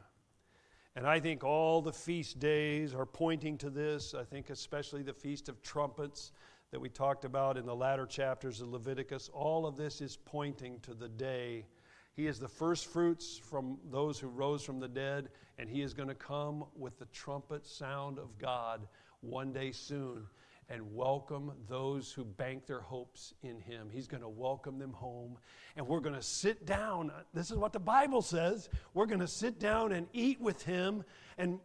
And 0.95 1.07
I 1.07 1.19
think 1.19 1.43
all 1.43 1.81
the 1.81 1.93
feast 1.93 2.39
days 2.39 2.93
are 2.93 3.05
pointing 3.05 3.57
to 3.59 3.69
this. 3.69 4.13
I 4.13 4.23
think 4.23 4.49
especially 4.49 5.03
the 5.03 5.13
Feast 5.13 5.47
of 5.47 5.61
Trumpets 5.61 6.33
that 6.71 6.79
we 6.79 6.89
talked 6.89 7.23
about 7.23 7.57
in 7.57 7.65
the 7.65 7.75
latter 7.75 8.05
chapters 8.05 8.61
of 8.61 8.69
Leviticus. 8.69 9.29
All 9.33 9.65
of 9.65 9.77
this 9.77 10.01
is 10.01 10.17
pointing 10.17 10.79
to 10.81 10.93
the 10.93 11.07
day. 11.07 11.65
He 12.13 12.27
is 12.27 12.39
the 12.39 12.47
first 12.47 12.87
fruits 12.87 13.37
from 13.37 13.77
those 13.89 14.19
who 14.19 14.27
rose 14.27 14.63
from 14.63 14.79
the 14.79 14.87
dead, 14.87 15.29
and 15.57 15.69
he 15.69 15.81
is 15.81 15.93
going 15.93 16.09
to 16.09 16.15
come 16.15 16.65
with 16.75 16.99
the 16.99 17.05
trumpet 17.05 17.65
sound 17.65 18.19
of 18.19 18.37
God 18.37 18.87
one 19.21 19.53
day 19.53 19.71
soon 19.71 20.27
and 20.71 20.95
welcome 20.95 21.51
those 21.67 22.11
who 22.13 22.23
bank 22.23 22.65
their 22.65 22.79
hopes 22.79 23.33
in 23.43 23.59
Him. 23.59 23.89
He's 23.91 24.07
going 24.07 24.23
to 24.23 24.29
welcome 24.29 24.79
them 24.79 24.93
home. 24.93 25.37
And 25.75 25.85
we're 25.85 25.99
going 25.99 26.15
to 26.15 26.21
sit 26.21 26.65
down. 26.65 27.11
This 27.33 27.51
is 27.51 27.57
what 27.57 27.73
the 27.73 27.79
Bible 27.79 28.21
says. 28.21 28.69
We're 28.93 29.05
going 29.05 29.19
to 29.19 29.27
sit 29.27 29.59
down 29.59 29.91
and 29.91 30.07
eat 30.13 30.39
with 30.39 30.63
Him. 30.63 31.03
And 31.37 31.59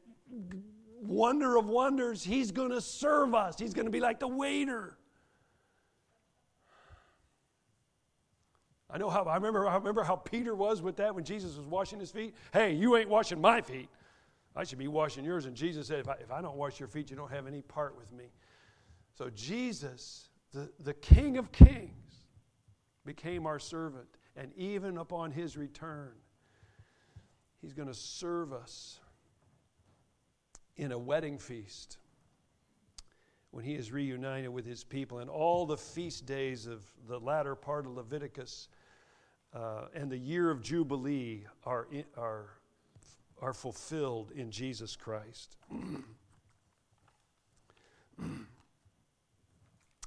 wonder 1.00 1.56
of 1.56 1.68
wonders, 1.68 2.24
He's 2.24 2.50
going 2.50 2.70
to 2.70 2.80
serve 2.80 3.34
us. 3.34 3.58
He's 3.58 3.74
going 3.74 3.86
to 3.86 3.92
be 3.92 4.00
like 4.00 4.18
the 4.18 4.28
waiter. 4.28 4.96
I 8.90 8.98
know 8.98 9.10
how 9.10 9.24
I 9.24 9.34
remember 9.34 9.66
I 9.68 9.76
remember 9.76 10.04
how 10.04 10.16
Peter 10.16 10.54
was 10.54 10.80
with 10.80 10.96
that 10.96 11.14
when 11.14 11.24
Jesus 11.24 11.56
was 11.56 11.66
washing 11.66 11.98
his 11.98 12.10
feet. 12.10 12.34
Hey, 12.52 12.72
you 12.72 12.96
ain't 12.96 13.08
washing 13.08 13.40
my 13.40 13.60
feet. 13.60 13.88
I 14.54 14.64
should 14.64 14.78
be 14.78 14.88
washing 14.88 15.24
yours. 15.24 15.44
And 15.44 15.54
Jesus 15.54 15.88
said, 15.88 16.00
if 16.00 16.08
I, 16.08 16.14
if 16.14 16.30
I 16.30 16.40
don't 16.40 16.56
wash 16.56 16.80
your 16.80 16.88
feet, 16.88 17.10
you 17.10 17.16
don't 17.16 17.30
have 17.30 17.46
any 17.46 17.60
part 17.62 17.96
with 17.98 18.10
me. 18.12 18.26
So 19.16 19.30
Jesus, 19.30 20.28
the, 20.52 20.68
the 20.80 20.92
King 20.92 21.38
of 21.38 21.50
Kings, 21.50 21.90
became 23.06 23.46
our 23.46 23.58
servant. 23.58 24.08
And 24.36 24.52
even 24.56 24.98
upon 24.98 25.30
his 25.30 25.56
return, 25.56 26.12
he's 27.62 27.72
going 27.72 27.88
to 27.88 27.94
serve 27.94 28.52
us 28.52 29.00
in 30.76 30.92
a 30.92 30.98
wedding 30.98 31.38
feast 31.38 31.96
when 33.52 33.64
he 33.64 33.74
is 33.74 33.90
reunited 33.90 34.50
with 34.50 34.66
his 34.66 34.84
people. 34.84 35.20
And 35.20 35.30
all 35.30 35.64
the 35.64 35.78
feast 35.78 36.26
days 36.26 36.66
of 36.66 36.84
the 37.08 37.18
latter 37.18 37.54
part 37.54 37.86
of 37.86 37.92
Leviticus 37.92 38.68
uh, 39.54 39.86
and 39.94 40.10
the 40.10 40.18
year 40.18 40.50
of 40.50 40.60
Jubilee 40.60 41.46
are, 41.64 41.88
are, 42.18 42.50
are 43.40 43.54
fulfilled 43.54 44.32
in 44.34 44.50
Jesus 44.50 44.94
Christ. 44.94 45.56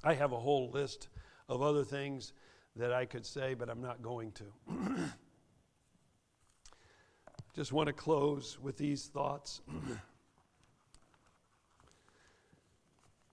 I 0.02 0.14
have 0.14 0.32
a 0.32 0.40
whole 0.40 0.70
list 0.70 1.08
of 1.48 1.62
other 1.62 1.84
things 1.84 2.32
that 2.76 2.92
I 2.92 3.04
could 3.04 3.26
say, 3.26 3.54
but 3.54 3.68
I'm 3.68 3.82
not 3.82 4.02
going 4.02 4.32
to. 4.32 4.44
Just 7.54 7.72
want 7.72 7.88
to 7.88 7.92
close 7.92 8.58
with 8.60 8.78
these 8.78 9.06
thoughts. 9.06 9.60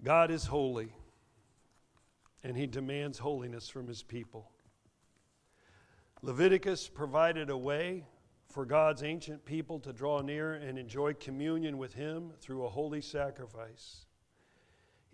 God 0.04 0.32
is 0.32 0.46
holy, 0.46 0.92
and 2.44 2.58
He 2.58 2.68
demands 2.68 3.20
holiness 3.20 3.70
from 3.70 3.88
His 3.88 4.04
people. 4.04 4.52
Leviticus 6.22 6.90
provided 6.90 7.50
a 7.50 7.58
way 7.58 8.04
for 8.50 8.66
God's 8.66 9.04
ancient 9.04 9.46
people 9.46 9.80
to 9.82 9.94
draw 9.94 10.22
near 10.22 10.56
and 10.56 10.80
enjoy 10.80 11.14
communion 11.14 11.78
with 11.78 11.94
Him 11.94 12.32
through 12.42 12.66
a 12.66 12.70
holy 12.70 13.02
sacrifice. 13.02 14.07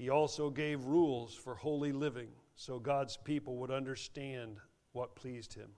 He 0.03 0.09
also 0.09 0.49
gave 0.49 0.83
rules 0.83 1.33
for 1.33 1.55
holy 1.55 1.93
living 1.93 2.27
so 2.55 2.77
God's 2.77 3.15
people 3.15 3.55
would 3.59 3.71
understand 3.71 4.57
what 4.91 5.15
pleased 5.15 5.53
Him. 5.53 5.69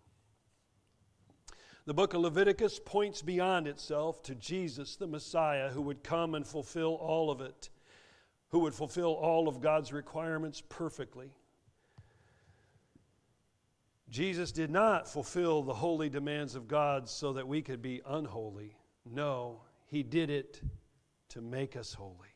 The 1.86 1.94
book 1.94 2.16
of 2.16 2.22
Leviticus 2.22 2.80
points 2.84 3.22
beyond 3.22 3.68
itself 3.68 4.24
to 4.24 4.34
Jesus, 4.34 4.96
the 4.96 5.06
Messiah, 5.06 5.70
who 5.70 5.84
would 5.84 6.04
come 6.04 6.34
and 6.34 6.44
fulfill 6.44 6.96
all 6.96 7.30
of 7.30 7.40
it, 7.40 7.70
who 8.50 8.62
would 8.62 8.74
fulfill 8.74 9.14
all 9.14 9.48
of 9.48 9.62
God's 9.62 9.94
requirements 9.94 10.60
perfectly. 10.60 11.30
Jesus 14.10 14.52
did 14.52 14.72
not 14.72 15.08
fulfill 15.08 15.62
the 15.62 15.76
holy 15.76 16.10
demands 16.10 16.56
of 16.56 16.68
God 16.68 17.08
so 17.08 17.34
that 17.34 17.48
we 17.48 17.62
could 17.62 17.84
be 17.84 18.02
unholy. 18.08 18.76
No, 19.06 19.62
He 19.86 20.02
did 20.02 20.32
it 20.32 20.62
to 21.30 21.42
make 21.42 21.76
us 21.76 21.94
holy 21.94 22.35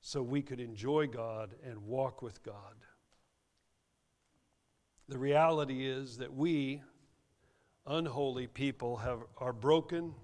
so 0.00 0.22
we 0.22 0.42
could 0.42 0.60
enjoy 0.60 1.06
God 1.06 1.54
and 1.64 1.86
walk 1.86 2.22
with 2.22 2.42
God. 2.42 2.74
The 5.08 5.18
reality 5.18 5.86
is 5.86 6.18
that 6.18 6.32
we, 6.32 6.82
unholy 7.86 8.46
people, 8.46 8.96
have, 8.98 9.20
are 9.38 9.52
broken 9.52 10.14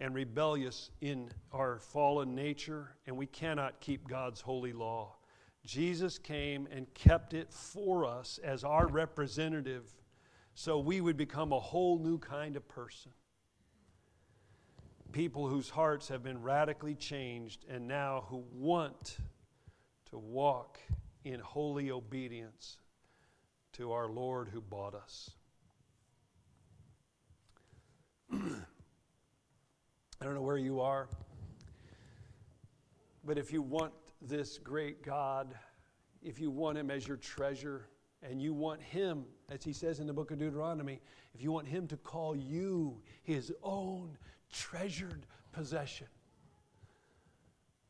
and 0.00 0.14
rebellious 0.14 0.90
in 1.00 1.30
our 1.52 1.78
fallen 1.80 2.34
nature, 2.34 2.96
and 3.06 3.16
we 3.16 3.26
cannot 3.26 3.80
keep 3.80 4.08
God's 4.08 4.40
holy 4.40 4.72
law. 4.72 5.16
Jesus 5.64 6.18
came 6.18 6.66
and 6.70 6.92
kept 6.94 7.34
it 7.34 7.52
for 7.52 8.04
us 8.04 8.38
as 8.42 8.64
our 8.64 8.86
representative 8.86 9.94
so 10.54 10.78
we 10.78 11.00
would 11.00 11.16
become 11.16 11.52
a 11.52 11.60
whole 11.60 11.98
new 11.98 12.18
kind 12.18 12.56
of 12.56 12.66
person. 12.66 13.12
People 15.12 15.48
whose 15.48 15.70
hearts 15.70 16.08
have 16.08 16.22
been 16.22 16.42
radically 16.42 16.94
changed 16.94 17.64
and 17.68 17.88
now 17.88 18.24
who 18.28 18.44
want 18.52 19.16
to 20.10 20.18
walk 20.18 20.78
in 21.24 21.40
holy 21.40 21.90
obedience 21.90 22.78
to 23.72 23.92
our 23.92 24.08
Lord 24.08 24.48
who 24.48 24.60
bought 24.60 24.94
us. 24.94 25.30
I 28.32 30.24
don't 30.24 30.34
know 30.34 30.42
where 30.42 30.58
you 30.58 30.80
are, 30.80 31.08
but 33.24 33.38
if 33.38 33.52
you 33.52 33.62
want 33.62 33.92
this 34.20 34.58
great 34.58 35.02
God, 35.02 35.54
if 36.22 36.40
you 36.40 36.50
want 36.50 36.76
Him 36.76 36.90
as 36.90 37.06
your 37.06 37.16
treasure, 37.16 37.88
and 38.22 38.42
you 38.42 38.52
want 38.52 38.82
Him, 38.82 39.24
as 39.48 39.62
He 39.62 39.72
says 39.72 40.00
in 40.00 40.06
the 40.06 40.12
book 40.12 40.30
of 40.30 40.38
Deuteronomy, 40.38 41.00
if 41.34 41.42
you 41.42 41.52
want 41.52 41.68
Him 41.68 41.86
to 41.88 41.96
call 41.96 42.34
you 42.34 43.00
His 43.22 43.52
own 43.62 44.16
treasured 44.52 45.26
possession, 45.52 46.06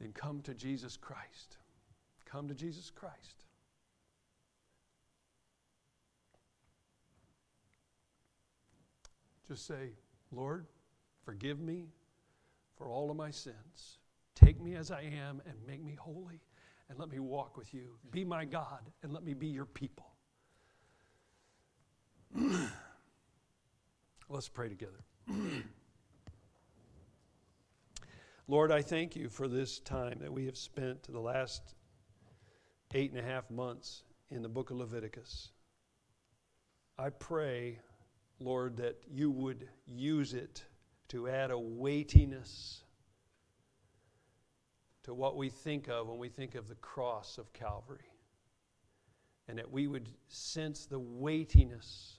then 0.00 0.12
come 0.12 0.40
to 0.42 0.54
Jesus 0.54 0.96
Christ. 0.96 1.58
Come 2.24 2.48
to 2.48 2.54
Jesus 2.54 2.90
Christ. 2.90 3.44
Just 9.48 9.66
say, 9.66 9.92
Lord, 10.30 10.66
forgive 11.24 11.58
me 11.58 11.86
for 12.76 12.88
all 12.88 13.10
of 13.10 13.16
my 13.16 13.30
sins. 13.30 13.98
Take 14.34 14.60
me 14.60 14.74
as 14.76 14.90
I 14.90 15.00
am 15.00 15.40
and 15.46 15.54
make 15.66 15.82
me 15.82 15.96
holy, 15.98 16.40
and 16.90 16.98
let 16.98 17.08
me 17.08 17.18
walk 17.18 17.56
with 17.56 17.72
you. 17.72 17.96
Be 18.10 18.24
my 18.24 18.44
God, 18.44 18.80
and 19.02 19.12
let 19.12 19.24
me 19.24 19.32
be 19.32 19.48
your 19.48 19.64
people. 19.64 20.06
Let's 24.28 24.48
pray 24.48 24.68
together. 24.68 25.02
Lord, 28.50 28.72
I 28.72 28.80
thank 28.80 29.14
you 29.14 29.28
for 29.28 29.46
this 29.46 29.78
time 29.78 30.20
that 30.22 30.32
we 30.32 30.46
have 30.46 30.56
spent 30.56 31.02
the 31.02 31.20
last 31.20 31.74
eight 32.94 33.10
and 33.10 33.20
a 33.20 33.22
half 33.22 33.50
months 33.50 34.04
in 34.30 34.40
the 34.40 34.48
book 34.48 34.70
of 34.70 34.78
Leviticus. 34.78 35.50
I 36.96 37.10
pray, 37.10 37.78
Lord, 38.40 38.78
that 38.78 38.96
you 39.06 39.30
would 39.30 39.68
use 39.84 40.32
it 40.32 40.64
to 41.08 41.28
add 41.28 41.50
a 41.50 41.58
weightiness 41.58 42.84
to 45.02 45.12
what 45.12 45.36
we 45.36 45.50
think 45.50 45.90
of 45.90 46.08
when 46.08 46.18
we 46.18 46.30
think 46.30 46.54
of 46.54 46.68
the 46.68 46.74
cross 46.76 47.36
of 47.36 47.52
Calvary. 47.52 48.14
And 49.46 49.58
that 49.58 49.70
we 49.70 49.88
would 49.88 50.08
sense 50.28 50.86
the 50.86 50.98
weightiness 50.98 52.18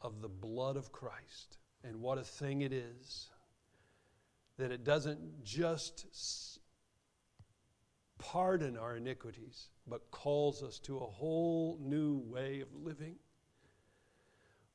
of 0.00 0.22
the 0.22 0.28
blood 0.28 0.76
of 0.76 0.90
Christ 0.90 1.58
and 1.84 2.00
what 2.00 2.18
a 2.18 2.24
thing 2.24 2.62
it 2.62 2.72
is. 2.72 3.30
That 4.58 4.70
it 4.70 4.84
doesn't 4.84 5.44
just 5.44 6.58
pardon 8.18 8.76
our 8.76 8.96
iniquities, 8.96 9.68
but 9.86 10.10
calls 10.10 10.62
us 10.62 10.78
to 10.80 10.98
a 10.98 11.06
whole 11.06 11.78
new 11.80 12.18
way 12.18 12.60
of 12.60 12.68
living. 12.74 13.16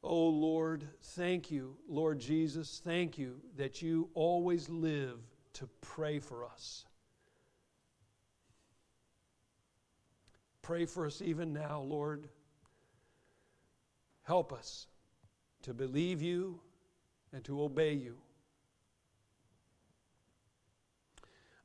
Oh 0.04 0.28
Lord, 0.28 0.88
thank 1.02 1.50
you, 1.50 1.78
Lord 1.88 2.20
Jesus, 2.20 2.82
thank 2.84 3.18
you 3.18 3.40
that 3.56 3.82
you 3.82 4.10
always 4.14 4.70
live 4.70 5.20
to 5.54 5.68
pray 5.82 6.20
for 6.20 6.46
us. 6.46 6.86
Pray 10.62 10.86
for 10.86 11.06
us 11.06 11.22
even 11.22 11.54
now, 11.54 11.80
Lord. 11.80 12.28
Help 14.24 14.52
us 14.52 14.88
to 15.62 15.74
believe 15.74 16.22
you 16.22 16.60
and 17.32 17.44
to 17.46 17.62
obey 17.62 17.94
you. 17.94 18.18